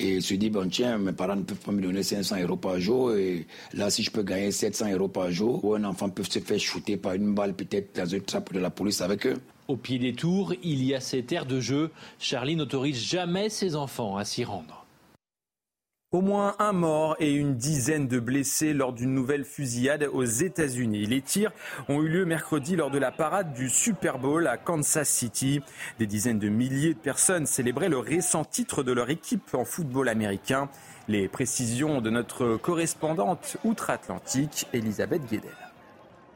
et 0.00 0.20
se 0.20 0.34
dit, 0.34 0.50
bon 0.50 0.68
tiens, 0.68 0.98
mes 0.98 1.12
parents 1.12 1.36
ne 1.36 1.42
peuvent 1.42 1.58
pas 1.58 1.72
me 1.72 1.82
donner 1.82 2.02
500 2.02 2.40
euros 2.40 2.56
par 2.56 2.80
jour, 2.80 3.14
et 3.14 3.46
là, 3.74 3.90
si 3.90 4.02
je 4.02 4.10
peux 4.10 4.22
gagner 4.22 4.50
700 4.50 4.92
euros 4.92 5.08
par 5.08 5.30
jour, 5.30 5.62
ou 5.64 5.74
un 5.74 5.84
enfant 5.84 6.08
peut 6.08 6.24
se 6.24 6.38
faire 6.38 6.58
shooter 6.58 6.96
par 6.96 7.12
une 7.12 7.34
balle 7.34 7.54
peut-être 7.54 7.94
dans 7.96 8.06
une 8.06 8.22
trappe 8.22 8.52
de 8.52 8.58
la 8.58 8.70
police 8.70 9.02
avec 9.02 9.26
eux. 9.26 9.36
Au 9.68 9.76
pied 9.76 9.98
des 9.98 10.14
tours, 10.14 10.54
il 10.64 10.82
y 10.82 10.94
a 10.94 11.00
cette 11.00 11.30
aire 11.30 11.46
de 11.46 11.60
jeu. 11.60 11.90
Charlie 12.18 12.56
n'autorise 12.56 13.00
jamais 13.00 13.50
ses 13.50 13.76
enfants 13.76 14.16
à 14.16 14.24
s'y 14.24 14.42
rendre. 14.42 14.79
Au 16.12 16.22
moins 16.22 16.56
un 16.58 16.72
mort 16.72 17.14
et 17.20 17.32
une 17.32 17.54
dizaine 17.54 18.08
de 18.08 18.18
blessés 18.18 18.72
lors 18.74 18.92
d'une 18.92 19.14
nouvelle 19.14 19.44
fusillade 19.44 20.08
aux 20.12 20.24
États-Unis. 20.24 21.06
Les 21.06 21.22
tirs 21.22 21.52
ont 21.88 22.02
eu 22.02 22.08
lieu 22.08 22.24
mercredi 22.24 22.74
lors 22.74 22.90
de 22.90 22.98
la 22.98 23.12
parade 23.12 23.52
du 23.52 23.68
Super 23.68 24.18
Bowl 24.18 24.48
à 24.48 24.56
Kansas 24.56 25.08
City. 25.08 25.60
Des 26.00 26.08
dizaines 26.08 26.40
de 26.40 26.48
milliers 26.48 26.94
de 26.94 26.98
personnes 26.98 27.46
célébraient 27.46 27.88
le 27.88 27.98
récent 27.98 28.44
titre 28.44 28.82
de 28.82 28.90
leur 28.90 29.08
équipe 29.08 29.54
en 29.54 29.64
football 29.64 30.08
américain. 30.08 30.68
Les 31.06 31.28
précisions 31.28 32.00
de 32.00 32.10
notre 32.10 32.56
correspondante 32.56 33.56
outre-Atlantique, 33.62 34.66
Elisabeth 34.72 35.22
Guedel. 35.30 35.54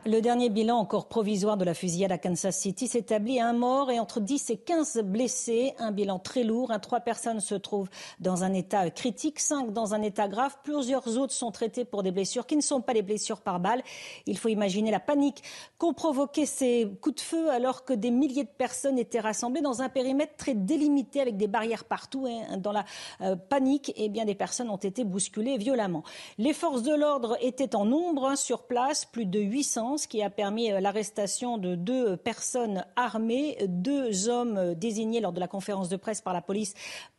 Le 0.07 0.21
dernier 0.21 0.51
bilan 0.51 0.77
encore 0.77 1.09
provisoire 1.09 1.57
de 1.57 1.65
la 1.65 1.73
fusillade 1.73 2.13
à 2.13 2.19
Kansas 2.19 2.59
City 2.59 2.89
s'établit 2.89 3.41
à 3.41 3.49
un 3.49 3.55
mort 3.55 3.91
et 3.91 3.99
entre 3.99 4.21
10 4.21 4.51
et 4.51 4.59
15 4.59 4.99
blessés. 5.03 5.73
Un 5.79 5.93
bilan 5.93 6.19
très 6.19 6.45
lourd. 6.45 6.71
Trois 6.83 7.01
personnes 7.01 7.41
se 7.41 7.55
trouvent 7.55 7.89
dans 8.21 8.45
un 8.45 8.53
état 8.53 8.91
critique, 8.91 9.41
cinq 9.41 9.73
dans 9.73 9.95
un 9.95 10.03
état 10.03 10.29
grave. 10.29 10.59
Plusieurs 10.63 11.17
autres 11.17 11.33
sont 11.33 11.51
traités 11.51 11.87
pour 11.87 12.03
des 12.03 12.11
blessures 12.11 12.45
qui 12.45 12.55
ne 12.55 12.61
sont 12.61 12.83
pas 12.83 12.93
des 12.93 13.01
blessures 13.01 13.41
par 13.41 13.61
balle. 13.61 13.83
Il 14.27 14.37
faut 14.37 14.51
imaginer 14.51 14.91
la 14.91 15.01
panique 15.01 15.43
qu'ont 15.79 15.95
provoqué 15.95 16.45
ces 16.45 16.87
coups 17.01 17.17
de 17.17 17.21
feu 17.23 17.49
alors 17.49 17.87
que 17.87 17.95
des 17.95 18.11
milliers 18.11 18.45
de 18.45 18.49
personnes 18.49 18.99
étaient 18.99 19.21
rassemblées 19.21 19.63
dans 19.63 19.81
un 19.81 19.89
périmètre 19.89 20.37
très 20.37 20.53
délimité 20.53 21.23
avec 21.23 21.39
des 21.39 21.49
barrières 21.49 21.85
partout. 21.85 22.27
Hein. 22.29 22.59
Dans 22.59 22.73
la 22.73 22.85
euh, 23.23 23.37
panique, 23.37 23.95
eh 23.97 24.11
bien, 24.11 24.27
des 24.27 24.35
personnes 24.35 24.69
ont 24.69 24.77
été 24.77 25.03
bousculées 25.03 25.57
violemment. 25.57 26.03
Les 26.37 26.53
forces 26.53 26.83
de 26.83 26.93
l'ordre 26.93 27.39
étaient 27.41 27.75
en 27.75 27.87
nombre 27.87 28.27
hein, 28.27 28.37
sur 28.37 28.65
place, 28.65 29.07
plus 29.07 29.25
de 29.25 29.41
800 29.41 29.94
qui 29.97 30.23
a 30.23 30.31
permis 30.31 30.73
euh, 30.73 30.81
l'arrestation 30.81 31.59
de 31.59 31.75
deux 31.75 32.17
personnes 32.17 32.85
armées, 32.97 33.57
deux 33.69 34.29
hommes 34.29 34.57
euh, 34.57 34.75
désignés 34.75 35.21
lors 35.21 35.33
de 35.33 35.41
la 35.41 35.49
conférence 35.49 35.89
de 35.89 35.97
presse 35.97 36.21
par 36.21 36.33
la 36.35 36.43
police 36.43 36.75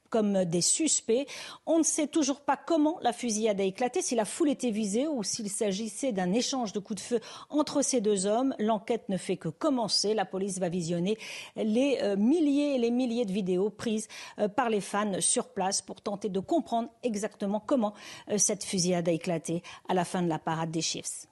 comme 0.09 0.45
des 0.45 0.61
suspects. 0.61 1.27
On 1.65 1.79
ne 1.79 1.83
sait 1.83 2.07
toujours 2.07 2.41
pas 2.41 2.55
comment 2.55 2.99
la 3.01 3.11
fusillade 3.11 3.59
a 3.59 3.63
éclaté, 3.63 4.01
si 4.01 4.15
la 4.15 4.23
foule 4.23 4.49
était 4.49 4.69
visée 4.69 5.07
ou 5.07 5.23
s'il 5.23 5.49
s'agissait 5.49 6.11
d'un 6.11 6.31
échange 6.31 6.73
de 6.73 6.79
coups 6.79 7.01
de 7.01 7.05
feu 7.05 7.19
entre 7.49 7.81
ces 7.81 8.01
deux 8.01 8.25
hommes. 8.25 8.53
L'enquête 8.59 9.09
ne 9.09 9.17
fait 9.17 9.35
que 9.35 9.49
commencer. 9.49 10.13
La 10.13 10.23
police 10.23 10.59
va 10.59 10.69
visionner 10.69 11.17
les 11.55 11.97
euh, 12.01 12.15
milliers 12.15 12.75
et 12.75 12.77
les 12.77 12.91
milliers 12.91 13.25
de 13.25 13.33
vidéos 13.33 13.69
prises 13.69 14.07
par 14.55 14.69
les 14.69 14.81
fans 14.81 15.19
sur 15.19 15.49
place 15.49 15.81
pour 15.81 16.01
tenter 16.01 16.29
de 16.29 16.39
comprendre 16.39 16.89
exactement 17.03 17.59
comment 17.59 17.93
cette 18.37 18.63
fusillade 18.63 19.09
a 19.09 19.11
éclaté 19.11 19.63
à 19.89 19.93
la 19.93 20.05
fin 20.05 20.21
de 20.21 20.29
la 20.29 20.39
parade 20.39 20.71
des 20.71 20.81
Chiefs. 20.81 21.27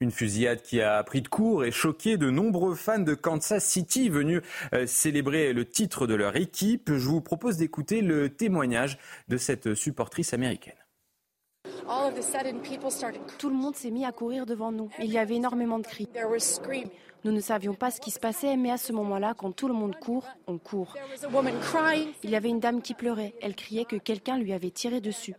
Une 0.00 0.10
fusillade 0.10 0.60
qui 0.60 0.80
a 0.80 1.02
pris 1.04 1.22
de 1.22 1.28
court 1.28 1.64
et 1.64 1.70
choqué 1.70 2.16
de 2.16 2.28
nombreux 2.28 2.74
fans 2.74 2.98
de 2.98 3.14
Kansas 3.14 3.64
City 3.64 4.08
venus 4.08 4.42
euh, 4.74 4.86
célébrer 4.86 5.52
le 5.52 5.64
titre 5.64 6.06
de 6.06 6.14
leur 6.14 6.34
équipe. 6.36 6.92
Je 6.92 7.08
vous 7.08 7.20
propose 7.20 7.58
d'écouter 7.58 8.00
le 8.00 8.28
témoignage 8.28 8.98
de 9.28 9.36
cette 9.36 9.74
supportrice 9.74 10.34
américaine. 10.34 10.74
Tout 13.38 13.50
le 13.50 13.54
monde 13.54 13.76
s'est 13.76 13.90
mis 13.90 14.04
à 14.04 14.12
courir 14.12 14.46
devant 14.46 14.72
nous. 14.72 14.90
Il 14.98 15.10
y 15.10 15.18
avait 15.18 15.36
énormément 15.36 15.78
de 15.78 15.86
cris. 15.86 16.08
Nous 17.24 17.32
ne 17.32 17.40
savions 17.40 17.74
pas 17.74 17.90
ce 17.90 18.00
qui 18.00 18.10
se 18.10 18.18
passait, 18.18 18.56
mais 18.56 18.70
à 18.70 18.76
ce 18.76 18.92
moment-là, 18.92 19.34
quand 19.36 19.52
tout 19.52 19.68
le 19.68 19.74
monde 19.74 19.96
court, 19.98 20.26
on 20.46 20.58
court. 20.58 20.94
Il 22.22 22.30
y 22.30 22.36
avait 22.36 22.48
une 22.48 22.60
dame 22.60 22.82
qui 22.82 22.94
pleurait. 22.94 23.34
Elle 23.40 23.54
criait 23.54 23.86
que 23.86 23.96
quelqu'un 23.96 24.38
lui 24.38 24.52
avait 24.52 24.70
tiré 24.70 25.00
dessus. 25.00 25.34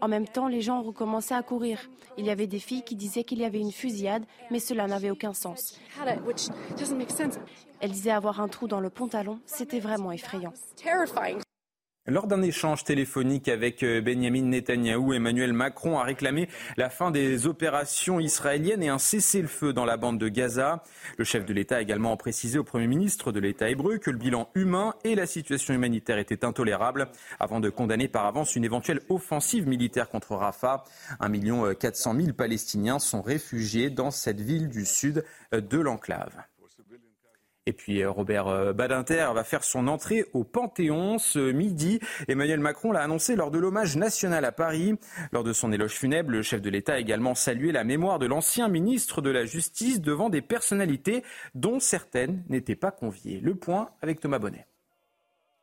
En 0.00 0.08
même 0.08 0.28
temps, 0.28 0.48
les 0.48 0.60
gens 0.60 0.82
recommencé 0.82 1.34
à 1.34 1.42
courir. 1.42 1.78
Il 2.18 2.26
y 2.26 2.30
avait 2.30 2.46
des 2.46 2.58
filles 2.58 2.82
qui 2.82 2.96
disaient 2.96 3.24
qu'il 3.24 3.38
y 3.38 3.44
avait 3.44 3.60
une 3.60 3.72
fusillade, 3.72 4.24
mais 4.50 4.58
cela 4.58 4.86
n'avait 4.86 5.10
aucun 5.10 5.32
sens. 5.32 5.78
Elles 7.80 7.90
disaient 7.90 8.10
avoir 8.10 8.40
un 8.40 8.48
trou 8.48 8.68
dans 8.68 8.80
le 8.80 8.90
pantalon. 8.90 9.38
C'était 9.46 9.80
vraiment 9.80 10.12
effrayant. 10.12 10.52
Lors 12.08 12.28
d'un 12.28 12.42
échange 12.42 12.84
téléphonique 12.84 13.48
avec 13.48 13.82
euh, 13.82 14.00
Benjamin 14.00 14.42
Netanyahou, 14.42 15.12
Emmanuel 15.12 15.52
Macron 15.52 15.98
a 15.98 16.04
réclamé 16.04 16.48
la 16.76 16.88
fin 16.88 17.10
des 17.10 17.48
opérations 17.48 18.20
israéliennes 18.20 18.84
et 18.84 18.88
un 18.88 18.98
cessez-le-feu 18.98 19.72
dans 19.72 19.84
la 19.84 19.96
bande 19.96 20.16
de 20.18 20.28
Gaza. 20.28 20.84
Le 21.18 21.24
chef 21.24 21.44
de 21.44 21.52
l'État 21.52 21.78
a 21.78 21.80
également 21.80 22.16
précisé 22.16 22.60
au 22.60 22.64
Premier 22.64 22.86
ministre 22.86 23.32
de 23.32 23.40
l'État 23.40 23.68
hébreu 23.68 23.98
que 23.98 24.12
le 24.12 24.18
bilan 24.18 24.48
humain 24.54 24.94
et 25.02 25.16
la 25.16 25.26
situation 25.26 25.74
humanitaire 25.74 26.18
étaient 26.18 26.44
intolérables 26.44 27.08
avant 27.40 27.58
de 27.58 27.70
condamner 27.70 28.06
par 28.06 28.24
avance 28.26 28.54
une 28.54 28.64
éventuelle 28.64 29.00
offensive 29.08 29.66
militaire 29.66 30.08
contre 30.08 30.36
Rafah. 30.36 30.84
1 31.18 31.74
400 31.74 32.14
000 32.14 32.32
Palestiniens 32.34 33.00
sont 33.00 33.20
réfugiés 33.20 33.90
dans 33.90 34.12
cette 34.12 34.40
ville 34.40 34.68
du 34.68 34.86
sud 34.86 35.24
de 35.52 35.78
l'enclave. 35.78 36.44
Et 37.66 37.72
puis 37.72 38.02
euh, 38.02 38.10
Robert 38.10 38.46
euh, 38.46 38.72
Badinter 38.72 39.28
va 39.34 39.44
faire 39.44 39.64
son 39.64 39.88
entrée 39.88 40.24
au 40.32 40.44
Panthéon 40.44 41.18
ce 41.18 41.50
midi. 41.50 42.00
Emmanuel 42.28 42.60
Macron 42.60 42.92
l'a 42.92 43.02
annoncé 43.02 43.34
lors 43.34 43.50
de 43.50 43.58
l'hommage 43.58 43.96
national 43.96 44.44
à 44.44 44.52
Paris. 44.52 44.94
Lors 45.32 45.44
de 45.44 45.52
son 45.52 45.72
éloge 45.72 45.94
funèbre, 45.94 46.30
le 46.30 46.42
chef 46.42 46.62
de 46.62 46.70
l'État 46.70 46.94
a 46.94 46.98
également 46.98 47.34
salué 47.34 47.72
la 47.72 47.84
mémoire 47.84 48.18
de 48.20 48.26
l'ancien 48.26 48.68
ministre 48.68 49.20
de 49.20 49.30
la 49.30 49.44
Justice 49.44 50.00
devant 50.00 50.30
des 50.30 50.42
personnalités 50.42 51.24
dont 51.54 51.80
certaines 51.80 52.44
n'étaient 52.48 52.76
pas 52.76 52.92
conviées. 52.92 53.40
Le 53.40 53.56
point 53.56 53.90
avec 54.00 54.20
Thomas 54.20 54.38
Bonnet. 54.38 54.66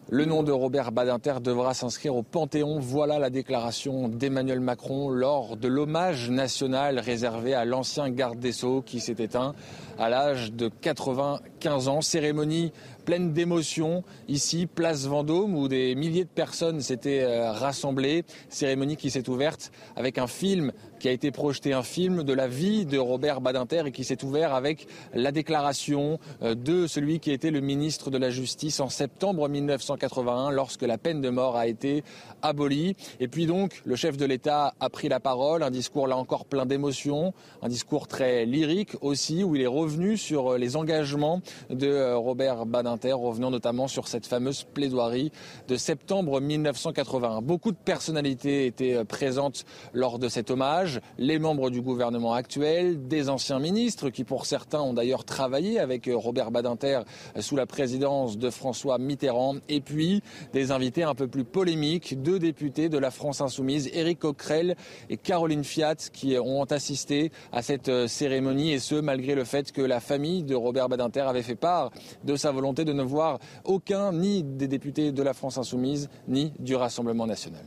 Le 0.09 0.25
nom 0.25 0.43
de 0.43 0.51
Robert 0.51 0.91
Badinter 0.91 1.35
devra 1.41 1.73
s'inscrire 1.73 2.15
au 2.15 2.23
Panthéon. 2.23 2.77
Voilà 2.79 3.19
la 3.19 3.29
déclaration 3.29 4.09
d'Emmanuel 4.09 4.59
Macron 4.59 5.09
lors 5.09 5.55
de 5.55 5.67
l'hommage 5.67 6.29
national 6.29 6.99
réservé 6.99 7.53
à 7.53 7.63
l'ancien 7.63 8.09
garde 8.09 8.37
des 8.37 8.51
Sceaux 8.51 8.81
qui 8.85 8.99
s'est 8.99 9.15
éteint 9.19 9.55
à 9.97 10.09
l'âge 10.09 10.51
de 10.51 10.69
95 10.81 11.87
ans. 11.87 12.01
Cérémonie 12.01 12.73
pleine 13.03 13.33
d'émotions 13.33 14.03
ici, 14.27 14.65
place 14.65 15.05
Vendôme, 15.05 15.55
où 15.55 15.67
des 15.67 15.95
milliers 15.95 16.23
de 16.23 16.29
personnes 16.29 16.81
s'étaient 16.81 17.23
euh, 17.23 17.51
rassemblées. 17.51 18.23
Cérémonie 18.49 18.97
qui 18.97 19.09
s'est 19.09 19.29
ouverte 19.29 19.71
avec 19.95 20.17
un 20.17 20.27
film 20.27 20.71
qui 20.99 21.09
a 21.09 21.11
été 21.11 21.31
projeté, 21.31 21.73
un 21.73 21.83
film 21.83 22.23
de 22.23 22.31
la 22.31 22.47
vie 22.47 22.85
de 22.85 22.97
Robert 22.97 23.41
Badinter 23.41 23.83
et 23.87 23.91
qui 23.91 24.05
s'est 24.05 24.23
ouvert 24.23 24.53
avec 24.53 24.87
la 25.13 25.33
déclaration 25.33 26.17
euh, 26.41 26.55
de 26.55 26.87
celui 26.87 27.19
qui 27.19 27.31
était 27.31 27.51
le 27.51 27.59
ministre 27.59 28.09
de 28.09 28.17
la 28.17 28.29
Justice 28.29 28.79
en 28.79 28.87
septembre 28.87 29.49
1981 29.49 30.51
lorsque 30.51 30.83
la 30.83 30.97
peine 30.97 31.19
de 31.19 31.29
mort 31.29 31.57
a 31.57 31.67
été 31.67 32.05
abolie. 32.41 32.95
Et 33.19 33.27
puis 33.27 33.47
donc, 33.47 33.81
le 33.83 33.97
chef 33.97 34.15
de 34.15 34.25
l'État 34.25 34.73
a 34.79 34.89
pris 34.89 35.09
la 35.09 35.19
parole, 35.19 35.63
un 35.63 35.71
discours 35.71 36.07
là 36.07 36.15
encore 36.15 36.45
plein 36.45 36.65
d'émotions, 36.65 37.33
un 37.61 37.67
discours 37.67 38.07
très 38.07 38.45
lyrique 38.45 38.95
aussi, 39.01 39.43
où 39.43 39.55
il 39.55 39.61
est 39.61 39.67
revenu 39.67 40.15
sur 40.15 40.53
euh, 40.53 40.57
les 40.57 40.77
engagements 40.77 41.41
de 41.69 42.13
Robert 42.13 42.65
Badinter 42.65 42.92
revenant 43.01 43.51
notamment 43.51 43.87
sur 43.87 44.07
cette 44.07 44.25
fameuse 44.25 44.63
plaidoirie 44.63 45.31
de 45.67 45.75
septembre 45.75 46.39
1981. 46.39 47.41
Beaucoup 47.41 47.71
de 47.71 47.77
personnalités 47.77 48.65
étaient 48.65 48.95
euh, 48.95 49.03
présentes 49.03 49.65
lors 49.93 50.19
de 50.19 50.27
cet 50.27 50.51
hommage, 50.51 51.01
les 51.17 51.39
membres 51.39 51.69
du 51.69 51.81
gouvernement 51.81 52.33
actuel, 52.33 53.07
des 53.07 53.29
anciens 53.29 53.59
ministres 53.59 54.09
qui 54.09 54.23
pour 54.23 54.45
certains 54.45 54.81
ont 54.81 54.93
d'ailleurs 54.93 55.25
travaillé 55.25 55.79
avec 55.79 56.07
euh, 56.07 56.15
Robert 56.15 56.51
Badinter 56.51 57.01
euh, 57.35 57.41
sous 57.41 57.55
la 57.55 57.65
présidence 57.65 58.37
de 58.37 58.49
François 58.49 58.97
Mitterrand, 58.97 59.55
et 59.69 59.81
puis 59.81 60.21
des 60.53 60.71
invités 60.71 61.03
un 61.03 61.15
peu 61.15 61.27
plus 61.27 61.43
polémiques, 61.43 62.21
deux 62.21 62.39
députés 62.39 62.89
de 62.89 62.97
la 62.97 63.11
France 63.11 63.41
insoumise, 63.41 63.89
Éric 63.93 64.19
Coquerel 64.19 64.75
et 65.09 65.17
Caroline 65.17 65.63
Fiat, 65.63 65.95
qui 66.11 66.37
ont 66.37 66.63
assisté 66.65 67.31
à 67.51 67.61
cette 67.61 68.07
cérémonie, 68.07 68.73
et 68.73 68.79
ce 68.79 68.95
malgré 68.95 69.35
le 69.35 69.43
fait 69.43 69.71
que 69.71 69.81
la 69.81 69.99
famille 69.99 70.43
de 70.43 70.55
Robert 70.55 70.89
Badinter 70.89 71.21
avait 71.21 71.41
fait 71.41 71.55
part 71.55 71.91
de 72.23 72.35
sa 72.35 72.51
volonté 72.51 72.82
de 72.85 72.93
ne 72.93 73.03
voir 73.03 73.39
aucun 73.65 74.11
ni 74.11 74.43
des 74.43 74.67
députés 74.67 75.11
de 75.11 75.23
la 75.23 75.33
France 75.33 75.57
insoumise 75.57 76.09
ni 76.27 76.53
du 76.59 76.75
Rassemblement 76.75 77.27
national. 77.27 77.63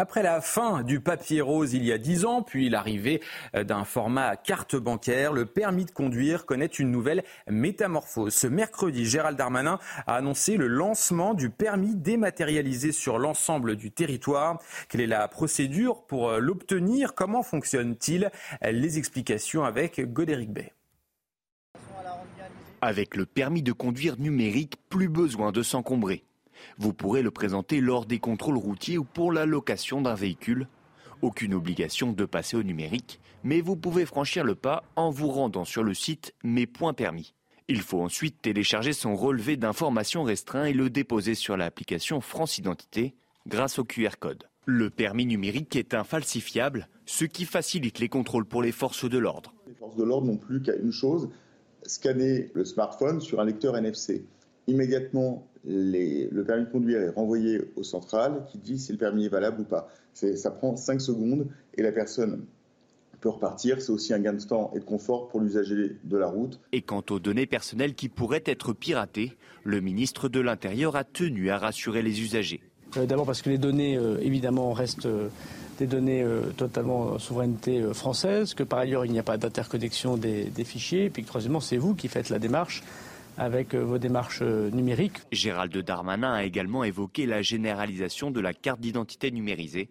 Après 0.00 0.22
la 0.22 0.40
fin 0.40 0.82
du 0.82 1.00
papier 1.00 1.42
rose 1.42 1.74
il 1.74 1.84
y 1.84 1.92
a 1.92 1.98
dix 1.98 2.24
ans, 2.24 2.42
puis 2.42 2.70
l'arrivée 2.70 3.20
d'un 3.52 3.84
format 3.84 4.34
carte 4.34 4.74
bancaire, 4.74 5.34
le 5.34 5.44
permis 5.44 5.84
de 5.84 5.90
conduire 5.90 6.46
connaît 6.46 6.64
une 6.64 6.90
nouvelle 6.90 7.22
métamorphose. 7.50 8.32
Ce 8.32 8.46
mercredi, 8.46 9.04
Gérald 9.04 9.36
Darmanin 9.36 9.78
a 10.06 10.14
annoncé 10.14 10.56
le 10.56 10.68
lancement 10.68 11.34
du 11.34 11.50
permis 11.50 11.94
dématérialisé 11.94 12.92
sur 12.92 13.18
l'ensemble 13.18 13.76
du 13.76 13.90
territoire. 13.90 14.58
Quelle 14.88 15.02
est 15.02 15.06
la 15.06 15.28
procédure 15.28 16.06
pour 16.06 16.32
l'obtenir? 16.32 17.14
Comment 17.14 17.42
fonctionne-t-il 17.42 18.30
Les 18.62 18.96
explications 18.96 19.64
avec 19.64 20.00
Godéric 20.10 20.50
Bay. 20.50 20.72
Avec 22.82 23.14
le 23.14 23.26
permis 23.26 23.62
de 23.62 23.72
conduire 23.72 24.18
numérique, 24.18 24.76
plus 24.88 25.08
besoin 25.08 25.52
de 25.52 25.62
s'encombrer. 25.62 26.24
Vous 26.78 26.94
pourrez 26.94 27.20
le 27.20 27.30
présenter 27.30 27.80
lors 27.80 28.06
des 28.06 28.18
contrôles 28.18 28.56
routiers 28.56 28.96
ou 28.96 29.04
pour 29.04 29.32
la 29.32 29.44
location 29.44 30.00
d'un 30.00 30.14
véhicule. 30.14 30.66
Aucune 31.20 31.52
obligation 31.52 32.12
de 32.12 32.24
passer 32.24 32.56
au 32.56 32.62
numérique, 32.62 33.20
mais 33.44 33.60
vous 33.60 33.76
pouvez 33.76 34.06
franchir 34.06 34.44
le 34.44 34.54
pas 34.54 34.84
en 34.96 35.10
vous 35.10 35.28
rendant 35.28 35.66
sur 35.66 35.82
le 35.82 35.92
site 35.92 36.34
Mes 36.42 36.66
permis. 36.66 37.34
Il 37.68 37.82
faut 37.82 38.00
ensuite 38.00 38.40
télécharger 38.40 38.94
son 38.94 39.14
relevé 39.14 39.58
d'informations 39.58 40.22
restreint 40.22 40.64
et 40.64 40.72
le 40.72 40.88
déposer 40.88 41.34
sur 41.34 41.58
l'application 41.58 42.22
France 42.22 42.56
Identité 42.56 43.14
grâce 43.46 43.78
au 43.78 43.84
QR 43.84 44.16
code. 44.18 44.48
Le 44.64 44.88
permis 44.88 45.26
numérique 45.26 45.76
est 45.76 45.94
infalsifiable, 45.94 46.88
ce 47.04 47.26
qui 47.26 47.44
facilite 47.44 47.98
les 47.98 48.08
contrôles 48.08 48.46
pour 48.46 48.62
les 48.62 48.72
forces 48.72 49.08
de 49.08 49.18
l'ordre. 49.18 49.54
Les 49.66 49.74
forces 49.74 49.96
de 49.96 50.04
l'ordre 50.04 50.28
n'ont 50.28 50.36
plus 50.36 50.62
qu'à 50.62 50.76
une 50.76 50.92
chose, 50.92 51.28
scanner 51.90 52.50
le 52.54 52.64
smartphone 52.64 53.20
sur 53.20 53.40
un 53.40 53.44
lecteur 53.44 53.76
NFC. 53.76 54.24
immédiatement 54.66 55.46
le 55.64 56.42
permis 56.42 56.64
de 56.64 56.70
conduire 56.70 57.00
est 57.02 57.10
renvoyé 57.10 57.60
au 57.76 57.82
central 57.82 58.44
qui 58.50 58.58
dit 58.58 58.78
si 58.78 58.92
le 58.92 58.98
permis 58.98 59.26
est 59.26 59.28
valable 59.28 59.60
ou 59.60 59.64
pas. 59.64 59.88
Ça 60.14 60.50
prend 60.50 60.76
5 60.76 61.00
secondes 61.00 61.48
et 61.74 61.82
la 61.82 61.92
personne 61.92 62.44
peut 63.20 63.28
repartir. 63.28 63.80
C'est 63.80 63.92
aussi 63.92 64.14
un 64.14 64.20
gain 64.20 64.32
de 64.32 64.42
temps 64.42 64.70
et 64.74 64.80
de 64.80 64.84
confort 64.84 65.28
pour 65.28 65.40
l'usager 65.40 65.96
de 66.02 66.16
la 66.16 66.26
route. 66.26 66.60
Et 66.72 66.82
quant 66.82 67.04
aux 67.10 67.18
données 67.18 67.46
personnelles 67.46 67.94
qui 67.94 68.08
pourraient 68.08 68.42
être 68.46 68.72
piratées, 68.72 69.36
le 69.64 69.80
ministre 69.80 70.28
de 70.28 70.40
l'Intérieur 70.40 70.96
a 70.96 71.04
tenu 71.04 71.50
à 71.50 71.58
rassurer 71.58 72.02
les 72.02 72.22
usagers. 72.22 72.62
Euh, 72.96 73.06
d'abord 73.06 73.26
parce 73.26 73.42
que 73.42 73.50
les 73.50 73.58
données, 73.58 73.96
euh, 73.96 74.18
évidemment, 74.20 74.72
restent 74.72 75.06
euh, 75.06 75.28
des 75.80 75.86
données 75.86 76.24
totalement 76.56 77.18
souveraineté 77.18 77.82
française, 77.92 78.54
que 78.54 78.62
par 78.62 78.78
ailleurs 78.80 79.04
il 79.04 79.12
n'y 79.12 79.18
a 79.18 79.22
pas 79.22 79.36
d'interconnexion 79.36 80.16
des, 80.16 80.64
fichiers, 80.64 81.06
et 81.06 81.10
puis 81.10 81.24
troisièmement 81.24 81.60
c'est 81.60 81.78
vous 81.78 81.94
qui 81.94 82.06
faites 82.08 82.28
la 82.28 82.38
démarche 82.38 82.82
avec 83.38 83.74
vos 83.74 83.98
démarches 83.98 84.42
numériques. 84.42 85.18
Gérald 85.32 85.76
Darmanin 85.78 86.34
a 86.34 86.44
également 86.44 86.84
évoqué 86.84 87.24
la 87.26 87.40
généralisation 87.40 88.30
de 88.30 88.40
la 88.40 88.52
carte 88.52 88.80
d'identité 88.80 89.30
numérisée 89.30 89.88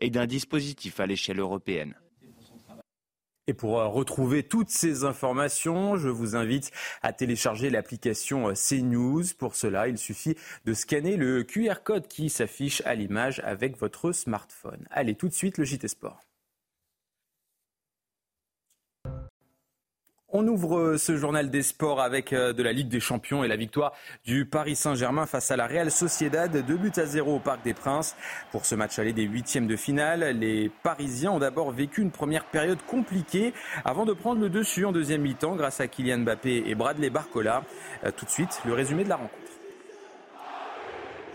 et 0.00 0.10
d'un 0.10 0.26
dispositif 0.26 1.00
à 1.00 1.06
l'échelle 1.06 1.40
européenne. 1.40 1.94
Et 3.52 3.54
pour 3.54 3.78
euh, 3.78 3.86
retrouver 3.86 4.44
toutes 4.44 4.70
ces 4.70 5.04
informations, 5.04 5.98
je 5.98 6.08
vous 6.08 6.36
invite 6.36 6.70
à 7.02 7.12
télécharger 7.12 7.68
l'application 7.68 8.48
euh, 8.48 8.54
CNews. 8.54 9.24
Pour 9.36 9.56
cela, 9.56 9.88
il 9.88 9.98
suffit 9.98 10.36
de 10.64 10.72
scanner 10.72 11.18
le 11.18 11.42
QR 11.42 11.82
code 11.84 12.08
qui 12.08 12.30
s'affiche 12.30 12.80
à 12.86 12.94
l'image 12.94 13.42
avec 13.44 13.76
votre 13.76 14.12
smartphone. 14.12 14.88
Allez, 14.90 15.16
tout 15.16 15.28
de 15.28 15.34
suite, 15.34 15.58
le 15.58 15.64
JT 15.64 15.86
Sport. 15.86 16.31
On 20.34 20.48
ouvre 20.48 20.96
ce 20.96 21.14
journal 21.18 21.50
des 21.50 21.60
sports 21.60 22.00
avec 22.00 22.32
euh, 22.32 22.54
de 22.54 22.62
la 22.62 22.72
Ligue 22.72 22.88
des 22.88 23.00
Champions 23.00 23.44
et 23.44 23.48
la 23.48 23.56
victoire 23.56 23.92
du 24.24 24.46
Paris 24.46 24.76
Saint-Germain 24.76 25.26
face 25.26 25.50
à 25.50 25.56
la 25.58 25.66
Real 25.66 25.90
Sociedad. 25.90 26.50
Deux 26.66 26.78
buts 26.78 26.90
à 26.96 27.04
zéro 27.04 27.36
au 27.36 27.38
Parc 27.38 27.62
des 27.62 27.74
Princes. 27.74 28.16
Pour 28.50 28.64
ce 28.64 28.74
match 28.74 28.98
aller 28.98 29.12
des 29.12 29.24
huitièmes 29.24 29.66
de 29.66 29.76
finale, 29.76 30.38
les 30.38 30.70
Parisiens 30.82 31.32
ont 31.32 31.38
d'abord 31.38 31.70
vécu 31.70 32.00
une 32.00 32.10
première 32.10 32.46
période 32.46 32.78
compliquée 32.86 33.52
avant 33.84 34.06
de 34.06 34.14
prendre 34.14 34.40
le 34.40 34.48
dessus 34.48 34.86
en 34.86 34.92
deuxième 34.92 35.20
mi-temps 35.20 35.54
grâce 35.54 35.80
à 35.80 35.86
Kylian 35.86 36.20
Mbappé 36.20 36.64
et 36.66 36.74
Bradley 36.74 37.10
Barcola. 37.10 37.62
Euh, 38.06 38.10
tout 38.10 38.24
de 38.24 38.30
suite, 38.30 38.62
le 38.64 38.72
résumé 38.72 39.04
de 39.04 39.10
la 39.10 39.16
rencontre. 39.16 39.41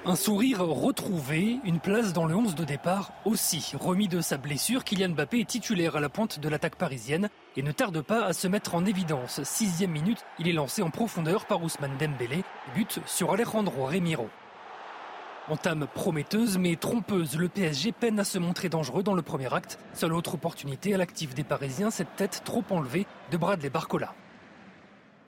Un 0.09 0.15
sourire 0.15 0.61
retrouvé, 0.61 1.59
une 1.65 1.81
place 1.81 2.13
dans 2.13 2.25
le 2.27 2.33
11 2.33 2.55
de 2.55 2.63
départ 2.63 3.11
aussi. 3.25 3.73
Remis 3.77 4.07
de 4.07 4.21
sa 4.21 4.37
blessure, 4.37 4.85
Kylian 4.85 5.09
Mbappé 5.09 5.41
est 5.41 5.49
titulaire 5.49 5.97
à 5.97 5.99
la 5.99 6.07
pointe 6.07 6.39
de 6.39 6.47
l'attaque 6.47 6.77
parisienne 6.77 7.27
et 7.57 7.61
ne 7.61 7.73
tarde 7.73 7.99
pas 7.99 8.23
à 8.23 8.31
se 8.31 8.47
mettre 8.47 8.73
en 8.75 8.85
évidence. 8.85 9.43
Sixième 9.43 9.91
minute, 9.91 10.23
il 10.39 10.47
est 10.47 10.53
lancé 10.53 10.81
en 10.81 10.91
profondeur 10.91 11.45
par 11.45 11.61
Ousmane 11.61 11.97
Dembélé, 11.99 12.45
but 12.73 13.01
sur 13.05 13.33
Alejandro 13.33 13.87
Remiro. 13.87 14.29
Entame 15.49 15.87
prometteuse 15.93 16.57
mais 16.57 16.77
trompeuse, 16.77 17.37
le 17.37 17.49
PSG 17.49 17.91
peine 17.91 18.21
à 18.21 18.23
se 18.23 18.39
montrer 18.39 18.69
dangereux 18.69 19.03
dans 19.03 19.13
le 19.13 19.21
premier 19.21 19.53
acte. 19.53 19.77
Seule 19.93 20.13
autre 20.13 20.35
opportunité 20.35 20.93
à 20.93 20.97
l'actif 20.97 21.35
des 21.35 21.43
Parisiens, 21.43 21.91
cette 21.91 22.15
tête 22.15 22.43
trop 22.45 22.63
enlevée 22.69 23.07
de 23.31 23.35
Bradley 23.35 23.69
Barcola. 23.69 24.13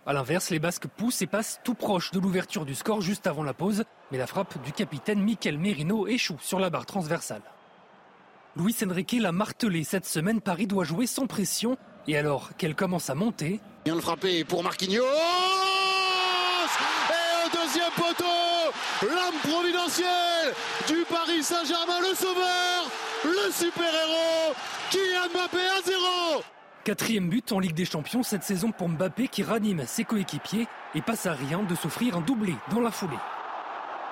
A 0.05 0.13
l'inverse, 0.13 0.49
les 0.49 0.59
Basques 0.59 0.87
poussent 0.87 1.21
et 1.21 1.27
passent 1.27 1.59
tout 1.63 1.75
proche 1.75 2.11
de 2.11 2.19
l'ouverture 2.19 2.65
du 2.65 2.73
score 2.73 3.01
juste 3.01 3.27
avant 3.27 3.43
la 3.43 3.53
pause, 3.53 3.83
mais 4.11 4.17
la 4.17 4.27
frappe 4.27 4.61
du 4.63 4.71
capitaine 4.71 5.21
Mikel 5.21 5.57
Merino 5.57 6.07
échoue 6.07 6.37
sur 6.41 6.59
la 6.59 6.69
barre 6.69 6.85
transversale. 6.85 7.41
Luis 8.55 8.75
Enrique 8.83 9.17
l'a 9.19 9.31
martelé 9.31 9.83
cette 9.83 10.05
semaine, 10.05 10.41
Paris 10.41 10.67
doit 10.67 10.83
jouer 10.83 11.05
sans 11.05 11.27
pression, 11.27 11.77
et 12.07 12.17
alors 12.17 12.55
qu'elle 12.57 12.75
commence 12.75 13.09
à 13.09 13.15
monter... 13.15 13.59
Bien 13.85 13.95
le 13.95 14.01
frapper 14.01 14.43
pour 14.45 14.63
Marquinhos. 14.63 15.03
Et 15.03 15.05
un 17.45 17.49
deuxième 17.49 17.91
poteau 17.95 18.25
L'homme 19.01 19.39
providentiel 19.43 20.53
du 20.87 21.05
Paris 21.09 21.43
Saint-Germain, 21.43 21.99
le 22.01 22.15
sauveur, 22.15 22.89
le 23.23 23.51
super-héros, 23.51 24.53
Kylian 24.89 25.29
Mbappé 25.33 25.57
à 25.57 25.81
0 25.85 26.43
Quatrième 26.89 27.29
but 27.29 27.51
en 27.51 27.59
Ligue 27.59 27.75
des 27.75 27.85
Champions 27.85 28.23
cette 28.23 28.41
saison 28.41 28.71
pour 28.71 28.89
Mbappé 28.89 29.27
qui 29.27 29.43
ranime 29.43 29.83
ses 29.85 30.03
coéquipiers 30.03 30.65
et 30.95 31.03
passe 31.03 31.27
à 31.27 31.33
rien 31.33 31.61
de 31.61 31.75
s'offrir 31.75 32.17
un 32.17 32.21
doublé 32.21 32.55
dans 32.71 32.79
la 32.79 32.89
foulée. 32.89 33.19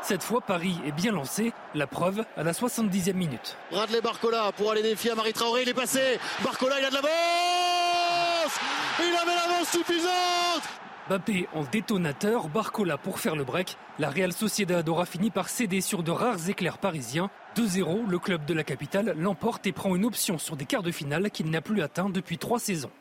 Cette 0.03 0.21
fois, 0.21 0.41
Paris 0.41 0.77
est 0.85 0.91
bien 0.91 1.11
lancé. 1.11 1.53
La 1.73 1.87
preuve 1.87 2.23
à 2.35 2.43
la 2.43 2.51
70e 2.51 3.13
minute. 3.13 3.57
Bradley 3.71 3.99
Barcola 3.99 4.51
pour 4.55 4.69
aller 4.69 4.83
défier 4.83 5.09
à 5.09 5.15
Marie 5.15 5.33
Traoré. 5.33 5.63
Il 5.63 5.69
est 5.69 5.73
passé. 5.73 6.19
Barcola, 6.43 6.79
il 6.79 6.85
a 6.85 6.89
de 6.89 6.93
l'avance. 6.93 8.59
Il 8.99 9.15
avait 9.15 9.35
l'avance 9.35 9.69
suffisante. 9.71 10.76
Mbappé 11.07 11.47
en 11.53 11.63
détonateur, 11.63 12.49
Barcola 12.49 12.97
pour 12.97 13.19
faire 13.19 13.35
le 13.35 13.43
break. 13.43 13.77
La 13.99 14.09
Real 14.09 14.33
Sociedad 14.33 14.87
aura 14.89 15.05
fini 15.05 15.29
par 15.29 15.49
céder 15.49 15.81
sur 15.81 16.03
de 16.03 16.11
rares 16.11 16.49
éclairs 16.49 16.77
parisiens. 16.77 17.29
2-0, 17.55 18.09
le 18.09 18.19
club 18.19 18.45
de 18.45 18.53
la 18.53 18.63
capitale 18.63 19.13
l'emporte 19.17 19.65
et 19.67 19.71
prend 19.71 19.95
une 19.95 20.05
option 20.05 20.37
sur 20.37 20.55
des 20.55 20.65
quarts 20.65 20.83
de 20.83 20.91
finale 20.91 21.31
qu'il 21.31 21.49
n'a 21.49 21.61
plus 21.61 21.81
atteint 21.81 22.09
depuis 22.09 22.37
trois 22.37 22.59
saisons. 22.59 22.91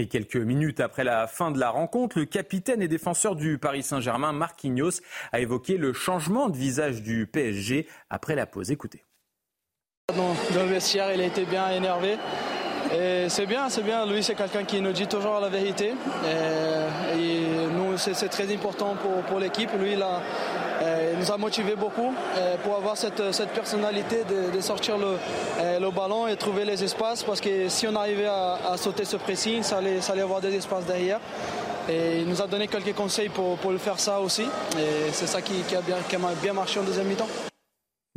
Et 0.00 0.06
quelques 0.06 0.36
minutes 0.36 0.78
après 0.78 1.02
la 1.02 1.26
fin 1.26 1.50
de 1.50 1.58
la 1.58 1.70
rencontre, 1.70 2.20
le 2.20 2.24
capitaine 2.24 2.80
et 2.80 2.88
défenseur 2.88 3.34
du 3.34 3.58
Paris 3.58 3.82
Saint-Germain, 3.82 4.32
Marquinhos, 4.32 5.00
a 5.32 5.40
évoqué 5.40 5.76
le 5.76 5.92
changement 5.92 6.48
de 6.48 6.56
visage 6.56 7.02
du 7.02 7.26
PSG 7.26 7.88
après 8.08 8.36
la 8.36 8.46
pause. 8.46 8.70
Écoutez. 8.70 9.04
Dans, 10.16 10.34
le 10.54 10.68
vestiaire, 10.68 11.12
il 11.12 11.20
a 11.20 11.24
été 11.24 11.44
bien 11.44 11.70
énervé. 11.70 12.16
C'est 13.28 13.46
bien, 13.46 13.68
c'est 13.68 13.82
bien. 13.82 14.06
Lui, 14.06 14.22
c'est 14.22 14.34
quelqu'un 14.34 14.64
qui 14.64 14.80
nous 14.80 14.92
dit 14.92 15.06
toujours 15.06 15.40
la 15.40 15.48
vérité. 15.48 15.94
Nous, 17.14 17.96
c'est 17.96 18.28
très 18.28 18.52
important 18.52 18.96
pour, 19.28 19.38
l'équipe. 19.38 19.70
Lui, 19.78 19.92
il, 19.92 20.04
nous 21.18 21.32
a 21.32 21.36
motivés 21.36 21.76
beaucoup 21.76 22.14
pour 22.62 22.76
avoir 22.76 22.96
cette, 22.96 23.22
personnalité 23.54 24.24
de, 24.24 24.60
sortir 24.60 24.96
le, 24.98 25.90
ballon 25.90 26.26
et 26.26 26.36
trouver 26.36 26.64
les 26.64 26.82
espaces. 26.82 27.22
Parce 27.22 27.40
que 27.40 27.68
si 27.68 27.86
on 27.86 27.94
arrivait 27.94 28.26
à, 28.26 28.76
sauter 28.76 29.04
ce 29.04 29.16
pressing, 29.16 29.62
ça 29.62 29.78
allait, 29.78 30.22
avoir 30.22 30.40
des 30.40 30.54
espaces 30.54 30.84
derrière. 30.84 31.20
Et 31.88 32.20
il 32.20 32.28
nous 32.28 32.42
a 32.42 32.46
donné 32.46 32.68
quelques 32.68 32.94
conseils 32.94 33.28
pour, 33.30 33.70
le 33.70 33.78
faire 33.78 33.98
ça 34.00 34.20
aussi. 34.20 34.42
Et 34.78 35.12
c'est 35.12 35.26
ça 35.26 35.38
a 35.38 35.42
qui 35.42 35.62
a 35.74 35.82
bien 36.42 36.52
marché 36.52 36.80
en 36.80 36.84
deuxième 36.84 37.06
mi-temps. 37.06 37.28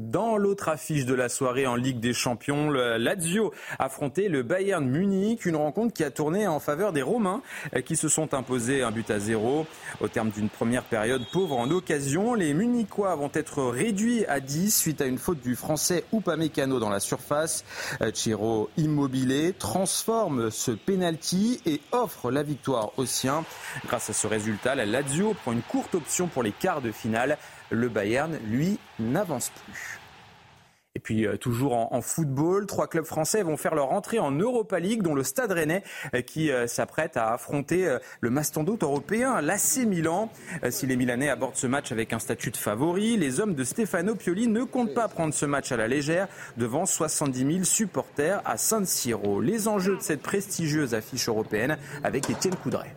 Dans 0.10 0.36
l'autre 0.36 0.68
affiche 0.68 1.06
de 1.06 1.14
la 1.14 1.30
soirée 1.30 1.68
en 1.68 1.76
Ligue 1.76 2.00
des 2.00 2.14
Champions, 2.14 2.72
le 2.72 2.98
Lazio 2.98 3.54
affrontait 3.78 4.30
le 4.30 4.42
Bayern 4.42 4.84
Munich, 4.84 5.46
une 5.46 5.56
rencontre 5.56 5.94
qui 5.94 6.04
a 6.04 6.10
tourné 6.10 6.48
en 6.48 6.60
faveur 6.60 6.92
des 6.92 7.04
Romains 7.04 7.44
euh, 7.76 7.82
qui 7.82 7.96
se 7.96 8.10
sont 8.10 8.34
imposés 8.34 8.82
un 8.82 8.90
but 8.90 9.12
à 9.12 9.20
zéro. 9.20 9.68
Au 10.00 10.08
terme 10.08 10.32
d'une 10.32 10.50
première 10.50 10.86
période 10.86 11.22
pauvre 11.32 11.56
en 11.56 11.70
occasion, 11.70 12.34
les 12.34 12.56
Munichois 12.56 13.16
vont 13.16 13.30
être 13.36 13.62
réduits 13.62 14.26
à 14.26 14.40
10 14.40 14.76
suite 14.76 15.02
à 15.02 15.06
une 15.06 15.20
faute 15.20 15.42
du 15.42 15.56
français 15.56 16.04
Upamecano 16.12 16.80
dans 16.80 16.90
la 16.90 17.00
surface. 17.00 17.64
Euh, 18.02 18.12
Chiro 18.12 18.72
Immobilier 18.78 19.54
transforme 19.54 20.50
ce 20.50 20.72
penalty 20.72 21.62
et 21.68 21.80
offre 21.92 22.32
la 22.32 22.42
victoire 22.42 22.90
aux 22.98 23.06
siens. 23.06 23.46
Grâce 23.86 24.10
à 24.10 24.14
ce 24.14 24.26
résultat, 24.26 24.74
la 24.74 24.88
Lazio 24.88 25.36
prend 25.36 25.52
une 25.52 25.62
courte 25.62 25.94
option 25.94 26.26
pour 26.26 26.42
les 26.42 26.54
quarts 26.54 26.82
de 26.82 26.92
finale. 26.92 27.38
Le 27.72 27.90
Bayern, 27.90 28.38
lui, 28.50 28.78
n'avance 29.00 29.50
plus. 29.66 30.02
Et 30.96 31.00
puis 31.00 31.26
euh, 31.26 31.38
toujours 31.38 31.94
en, 31.94 32.02
football, 32.02 32.66
trois 32.66 32.88
clubs 32.88 33.06
français 33.06 33.44
vont 33.44 33.56
faire 33.56 33.76
leur 33.76 33.92
entrée 33.94 34.20
en 34.20 34.32
Europa 34.32 34.80
League, 34.80 35.02
dont 35.02 35.16
le 35.16 35.24
Stade 35.24 35.52
Rennais 35.52 35.84
euh, 36.14 36.22
qui 36.22 36.52
euh, 36.52 36.68
s'apprête 36.68 37.16
à 37.16 37.32
affronter 37.34 37.98
le 38.20 38.30
mastodonte 38.30 38.84
européen, 38.84 39.42
l'AC 39.42 39.86
Milan. 39.88 40.30
si 40.70 40.88
les 40.88 40.96
Milanais 40.96 41.30
abordent 41.30 41.56
ce 41.56 41.68
match 41.68 41.92
avec 41.92 42.14
un 42.14 42.20
statut 42.20 42.52
de 42.52 42.58
favori, 42.58 43.18
les 43.18 43.40
hommes 43.40 43.56
de 43.56 43.64
Stefano 43.64 44.16
Pioli 44.16 44.48
ne 44.48 44.64
comptent 44.64 44.94
pas 44.94 45.08
prendre 45.08 45.34
ce 45.34 45.46
match 45.46 45.72
à 45.72 45.78
la 45.78 45.88
légère 45.88 46.28
devant 46.58 46.86
70 46.86 47.54
000 47.54 47.64
supporters 47.64 48.42
à 48.46 48.58
San 48.58 48.86
Siro. 48.86 49.42
Les 49.42 49.68
enjeux 49.68 49.98
de 49.98 50.02
cette 50.02 50.22
prestigieuse 50.22 50.94
affiche 50.94 51.30
européenne 51.30 51.78
avec 52.04 52.30
Étienne 52.30 52.56
Coudray. 52.56 52.90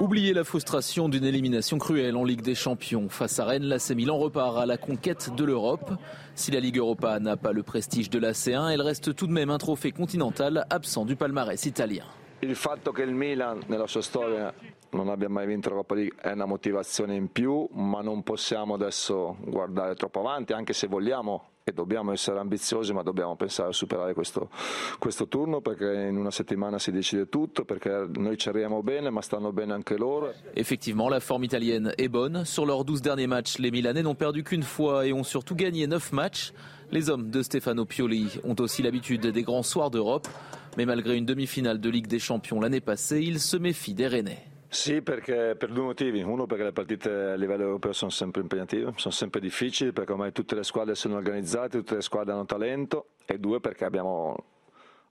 Oubliez 0.00 0.32
la 0.32 0.42
frustration 0.42 1.08
d'une 1.08 1.24
élimination 1.24 1.78
cruelle 1.78 2.16
en 2.16 2.24
Ligue 2.24 2.42
des 2.42 2.56
Champions. 2.56 3.08
Face 3.08 3.38
à 3.38 3.44
Rennes, 3.44 3.62
l'AC 3.62 3.90
Milan 3.90 4.18
repart 4.18 4.58
à 4.58 4.66
la 4.66 4.76
conquête 4.76 5.32
de 5.36 5.44
l'Europe. 5.44 5.92
Si 6.34 6.50
la 6.50 6.58
Ligue 6.58 6.78
Europa 6.78 7.20
n'a 7.20 7.36
pas 7.36 7.52
le 7.52 7.62
prestige 7.62 8.10
de 8.10 8.18
la 8.18 8.32
C1, 8.32 8.70
elle 8.70 8.82
reste 8.82 9.14
tout 9.14 9.28
de 9.28 9.32
même 9.32 9.50
un 9.50 9.58
trophée 9.58 9.92
continental 9.92 10.66
absent 10.68 11.04
du 11.04 11.14
palmarès 11.14 11.64
italien. 11.64 12.04
Il 12.42 12.56
fatto 12.56 12.92
che 12.92 13.02
il 13.02 13.14
Milan 13.14 13.60
nella 13.68 13.86
sua 13.86 14.02
storia 14.02 14.52
non 14.90 15.08
abbia 15.08 15.28
mai 15.28 15.46
vinto 15.46 15.68
l'Europa 15.68 15.94
League 15.94 16.16
è 16.20 16.32
una 16.32 16.46
motivazione 16.46 17.14
in 17.14 17.30
più, 17.30 17.68
ma 17.72 18.02
non 18.02 18.22
possiamo 18.24 18.74
adesso 18.74 19.36
guardare 19.44 19.94
troppo 19.94 20.20
avanti, 20.20 20.52
anche 20.52 20.72
se 20.72 20.88
vogliamo 20.88 21.50
e 21.66 21.72
dobbiamo 21.72 22.12
essere 22.12 22.38
ambiziosi 22.40 22.92
ma 22.92 23.02
dobbiamo 23.02 23.36
pensare 23.36 23.70
a 23.70 23.72
superare 23.72 24.12
questo, 24.12 24.50
questo 24.98 25.28
turno 25.28 25.62
perché 25.62 26.08
in 26.10 26.18
una 26.18 26.30
settimana 26.30 26.78
si 26.78 26.92
decide 26.92 27.30
tutto, 27.30 27.64
perché 27.64 28.06
noi 28.16 28.36
ci 28.36 28.50
arriviamo 28.50 28.82
bene 28.82 29.08
ma 29.08 29.22
stanno 29.22 29.50
bene 29.50 29.72
anche 29.72 29.96
loro. 29.96 30.34
Effectivement, 30.52 31.08
la 31.08 31.20
forme 31.20 31.46
italienne 31.46 31.94
est 31.96 32.10
bonne. 32.10 32.44
Sur 32.44 32.66
leurs 32.66 32.84
12 32.84 33.00
derniers 33.00 33.26
matchs, 33.26 33.56
les 33.56 33.70
Milanais 33.70 34.02
n'ont 34.02 34.14
perdu 34.14 34.42
qu'une 34.42 34.62
fois 34.62 35.06
et 35.06 35.14
ont 35.14 35.24
surtout 35.24 35.54
gagné 35.54 35.86
9 35.86 36.12
matchs. 36.12 36.52
Les 36.90 37.08
hommes 37.08 37.30
de 37.30 37.40
Stefano 37.40 37.86
Pioli 37.86 38.40
ont 38.44 38.56
aussi 38.58 38.82
l'habitude 38.82 39.26
des 39.26 39.42
grands 39.42 39.62
soirs 39.62 39.90
d'Europe, 39.90 40.28
mais 40.76 40.84
malgré 40.84 41.16
une 41.16 41.24
demi-finale 41.24 41.80
de 41.80 41.88
Ligue 41.88 42.08
des 42.08 42.18
Champions 42.18 42.60
l'année 42.60 42.82
passée, 42.82 43.22
ils 43.22 43.40
se 43.40 43.56
méfient 43.56 43.94
des 43.94 44.06
Rennais. 44.06 44.53
Sì, 44.74 45.02
perché, 45.02 45.54
per 45.56 45.70
due 45.70 45.84
motivi. 45.84 46.20
Uno 46.20 46.46
perché 46.46 46.64
le 46.64 46.72
partite 46.72 47.08
a 47.08 47.34
livello 47.36 47.62
europeo 47.62 47.92
sono 47.92 48.10
sempre 48.10 48.40
impegnative, 48.40 48.92
sono 48.96 49.14
sempre 49.14 49.38
difficili 49.38 49.92
perché 49.92 50.10
ormai 50.10 50.32
tutte 50.32 50.56
le 50.56 50.64
squadre 50.64 50.96
sono 50.96 51.14
organizzate, 51.14 51.78
tutte 51.78 51.94
le 51.94 52.02
squadre 52.02 52.32
hanno 52.32 52.44
talento 52.44 53.10
e 53.24 53.38
due 53.38 53.60
perché 53.60 53.84
abbiamo 53.84 54.36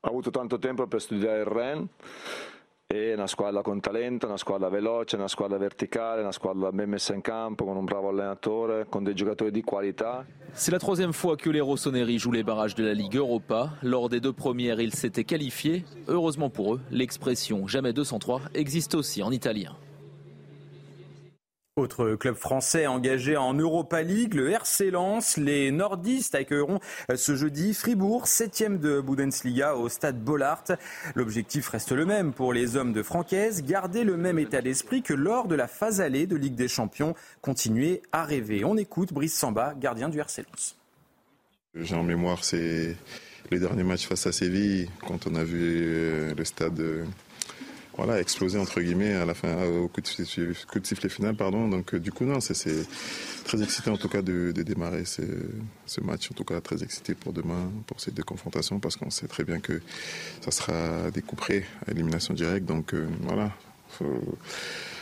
avuto 0.02 0.32
tanto 0.32 0.60
tempo 0.60 0.86
per 0.86 1.00
studiare 1.00 1.40
il 1.40 1.46
REN 1.46 1.88
una 2.94 3.28
squadra 3.28 3.62
con 3.62 3.80
talento, 3.80 4.28
una 4.28 4.38
squadra 4.38 4.70
veloce, 4.70 5.16
una 5.16 5.28
squadra 5.28 5.58
verticale, 5.58 6.22
una 6.22 6.32
squadra 6.32 6.70
messa 6.72 7.14
in 7.14 7.22
campo, 7.22 7.66
con 7.66 7.76
un 7.76 7.86
bravo 7.86 8.10
allenatore, 8.10 8.86
con 8.88 9.04
des 9.04 9.16
giocatori 9.16 9.52
di 9.52 9.64
qualità. 9.64 10.26
C'est 10.54 10.72
la 10.72 10.78
troisième 10.78 11.14
fois 11.14 11.36
que 11.36 11.50
les 11.50 11.62
Rossoneri 11.62 12.20
jouent 12.20 12.32
les 12.34 12.44
barrages 12.44 12.76
de 12.76 12.84
la 12.84 12.94
Ligue 12.94 13.16
Europa. 13.16 13.72
Lors 13.82 14.10
des 14.10 14.20
deux 14.20 14.34
premières, 14.34 14.80
ils 14.80 14.94
s'étaient 14.94 15.24
qualifiés. 15.24 15.84
Heureusement 16.08 16.52
pour 16.52 16.76
eux, 16.76 16.82
l'expression 16.92 17.68
jamais 17.68 17.94
203 17.94 18.42
existe 18.54 18.94
aussi 18.94 19.24
en 19.24 19.32
italien. 19.32 19.76
Autre 21.76 22.14
club 22.14 22.36
français 22.36 22.86
engagé 22.86 23.36
en 23.36 23.56
Europa 23.56 24.04
League, 24.04 24.36
le 24.36 24.52
RC 24.52 24.92
Lens. 24.92 25.38
Les 25.38 25.72
nordistes 25.72 26.36
accueilleront 26.36 26.80
ce 27.16 27.36
jeudi 27.36 27.74
Fribourg, 27.74 28.28
7 28.28 28.80
de 28.80 29.02
Bundesliga 29.02 29.76
au 29.76 29.90
stade 29.90 30.24
Bollard. 30.24 30.66
L'objectif 31.16 31.70
reste 31.70 31.92
le 31.92 32.06
même 32.06 32.32
pour 32.32 32.54
les 32.54 32.76
hommes 32.76 32.94
de 32.94 33.02
Francaise, 33.02 33.64
garder 33.64 34.04
le 34.04 34.18
même 34.18 34.38
état 34.38 34.62
d'esprit 34.62 35.02
que 35.02 35.16
lors 35.16 35.48
de 35.48 35.56
la 35.56 35.68
phase 35.68 36.00
allée 36.00 36.28
de 36.28 36.36
Ligue 36.36 36.54
des 36.54 36.68
Champions, 36.68 37.16
continuer 37.42 38.04
à 38.12 38.24
rêver. 38.24 38.64
On 38.64 38.78
écoute 38.78 39.12
Brice 39.12 39.34
Samba, 39.34 39.74
gardien 39.74 40.10
du 40.10 40.20
RC 40.20 40.44
Lens. 40.44 40.76
J'ai 41.74 41.96
en 41.96 42.04
mémoire 42.04 42.42
les 42.52 43.60
derniers 43.60 43.82
matchs 43.82 44.06
face 44.06 44.28
à 44.28 44.32
Séville, 44.32 44.90
quand 45.08 45.26
on 45.26 45.34
a 45.34 45.44
vu 45.44 46.36
le 46.36 46.46
stade 46.46 46.80
voilà, 47.96 48.20
explosé 48.20 48.58
entre 48.58 48.82
guillemets 48.82 49.14
à 49.14 49.26
la 49.26 49.34
fin, 49.34 49.66
au 49.66 49.88
coup 49.88 50.02
de, 50.02 50.08
sifflet, 50.08 51.10
final, 51.10 51.36
pardon. 51.36 51.68
Donc 51.68 51.96
du 51.96 52.12
coup 52.12 52.26
non, 52.26 52.40
c'est 52.40 52.86
très 53.46 53.62
excité 53.62 53.90
en 53.90 53.98
tout 53.98 54.10
cas 54.10 54.22
de, 54.22 54.52
de 54.52 54.64
démarrer 54.64 55.06
ce, 55.06 55.22
ce, 55.86 56.02
match, 56.02 56.32
en 56.32 56.34
tout 56.34 56.44
cas 56.44 56.60
très 56.62 56.84
excité 56.84 57.14
pour 57.14 57.34
demain, 57.34 57.72
pour 57.88 58.00
ces 58.00 58.12
deux 58.12 58.24
confrontations, 58.24 58.80
parce 58.80 58.96
qu'on 58.96 59.10
sait 59.10 59.28
très 59.28 59.44
bien 59.44 59.60
que 59.60 59.82
ça 60.42 60.52
sera 60.52 61.12
découpé 61.12 61.66
à 61.88 61.92
élimination 61.92 62.34
directe. 62.34 62.66
Donc 62.66 62.94
euh, 62.94 63.08
voilà, 63.22 63.52
faut, 63.90 64.38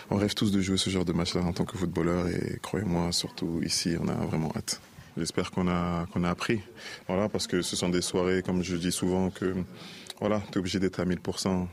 on 0.10 0.18
rêve 0.18 0.34
tous 0.34 0.52
de 0.52 0.60
jouer 0.60 0.78
ce 0.78 0.90
genre 0.90 1.06
de 1.06 1.14
match-là 1.14 1.42
en 1.42 1.54
tant 1.54 1.64
que 1.64 1.78
footballeur 1.78 2.28
et 2.28 2.60
croyez-moi, 2.62 3.14
surtout 3.14 3.62
ici, 3.64 3.96
on 4.00 4.10
a 4.10 4.14
vraiment 4.14 4.52
hâte. 4.58 4.82
J'espère 5.18 5.52
qu'on 5.52 5.70
a, 5.70 6.06
qu'on 6.12 6.26
a 6.26 6.30
appris. 6.30 6.62
Voilà, 7.08 7.30
parce 7.30 7.48
que 7.48 7.62
ce 7.62 7.78
sont 7.78 7.90
des 7.90 8.02
soirées, 8.02 8.44
comme 8.44 8.62
je 8.62 8.76
dis 8.76 8.92
souvent, 8.92 9.30
que 9.30 9.56
voilà, 10.20 10.42
tu 10.52 10.54
es 10.54 10.58
obligé 10.58 10.80
d'être 10.80 11.00
à 11.00 11.06
1000%. 11.06 11.68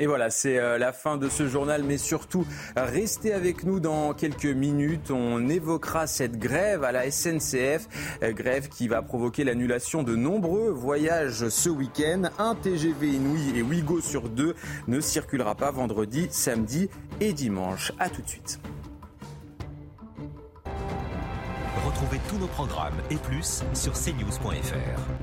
Et 0.00 0.06
voilà, 0.06 0.30
c'est 0.30 0.78
la 0.78 0.92
fin 0.92 1.16
de 1.16 1.28
ce 1.28 1.48
journal, 1.48 1.82
mais 1.82 1.98
surtout, 1.98 2.46
restez 2.76 3.32
avec 3.32 3.64
nous 3.64 3.80
dans 3.80 4.14
quelques 4.14 4.44
minutes. 4.46 5.10
On 5.10 5.48
évoquera 5.48 6.06
cette 6.06 6.38
grève 6.38 6.84
à 6.84 6.92
la 6.92 7.10
SNCF, 7.10 7.88
grève 8.22 8.68
qui 8.68 8.86
va 8.86 9.02
provoquer 9.02 9.42
l'annulation 9.42 10.04
de 10.04 10.14
nombreux 10.14 10.70
voyages 10.70 11.48
ce 11.48 11.68
week-end. 11.68 12.30
Un 12.38 12.54
TGV 12.54 13.08
Inouï 13.08 13.58
et 13.58 13.62
Ouigo 13.62 14.00
sur 14.00 14.28
deux 14.28 14.54
ne 14.86 15.00
circulera 15.00 15.56
pas 15.56 15.72
vendredi, 15.72 16.28
samedi 16.30 16.88
et 17.20 17.32
dimanche. 17.32 17.90
A 17.98 18.08
tout 18.08 18.22
de 18.22 18.28
suite. 18.28 18.60
Retrouvez 21.84 22.20
tous 22.28 22.38
nos 22.38 22.46
programmes 22.46 22.94
et 23.10 23.16
plus 23.16 23.64
sur 23.74 23.94
cnews.fr. 23.94 25.17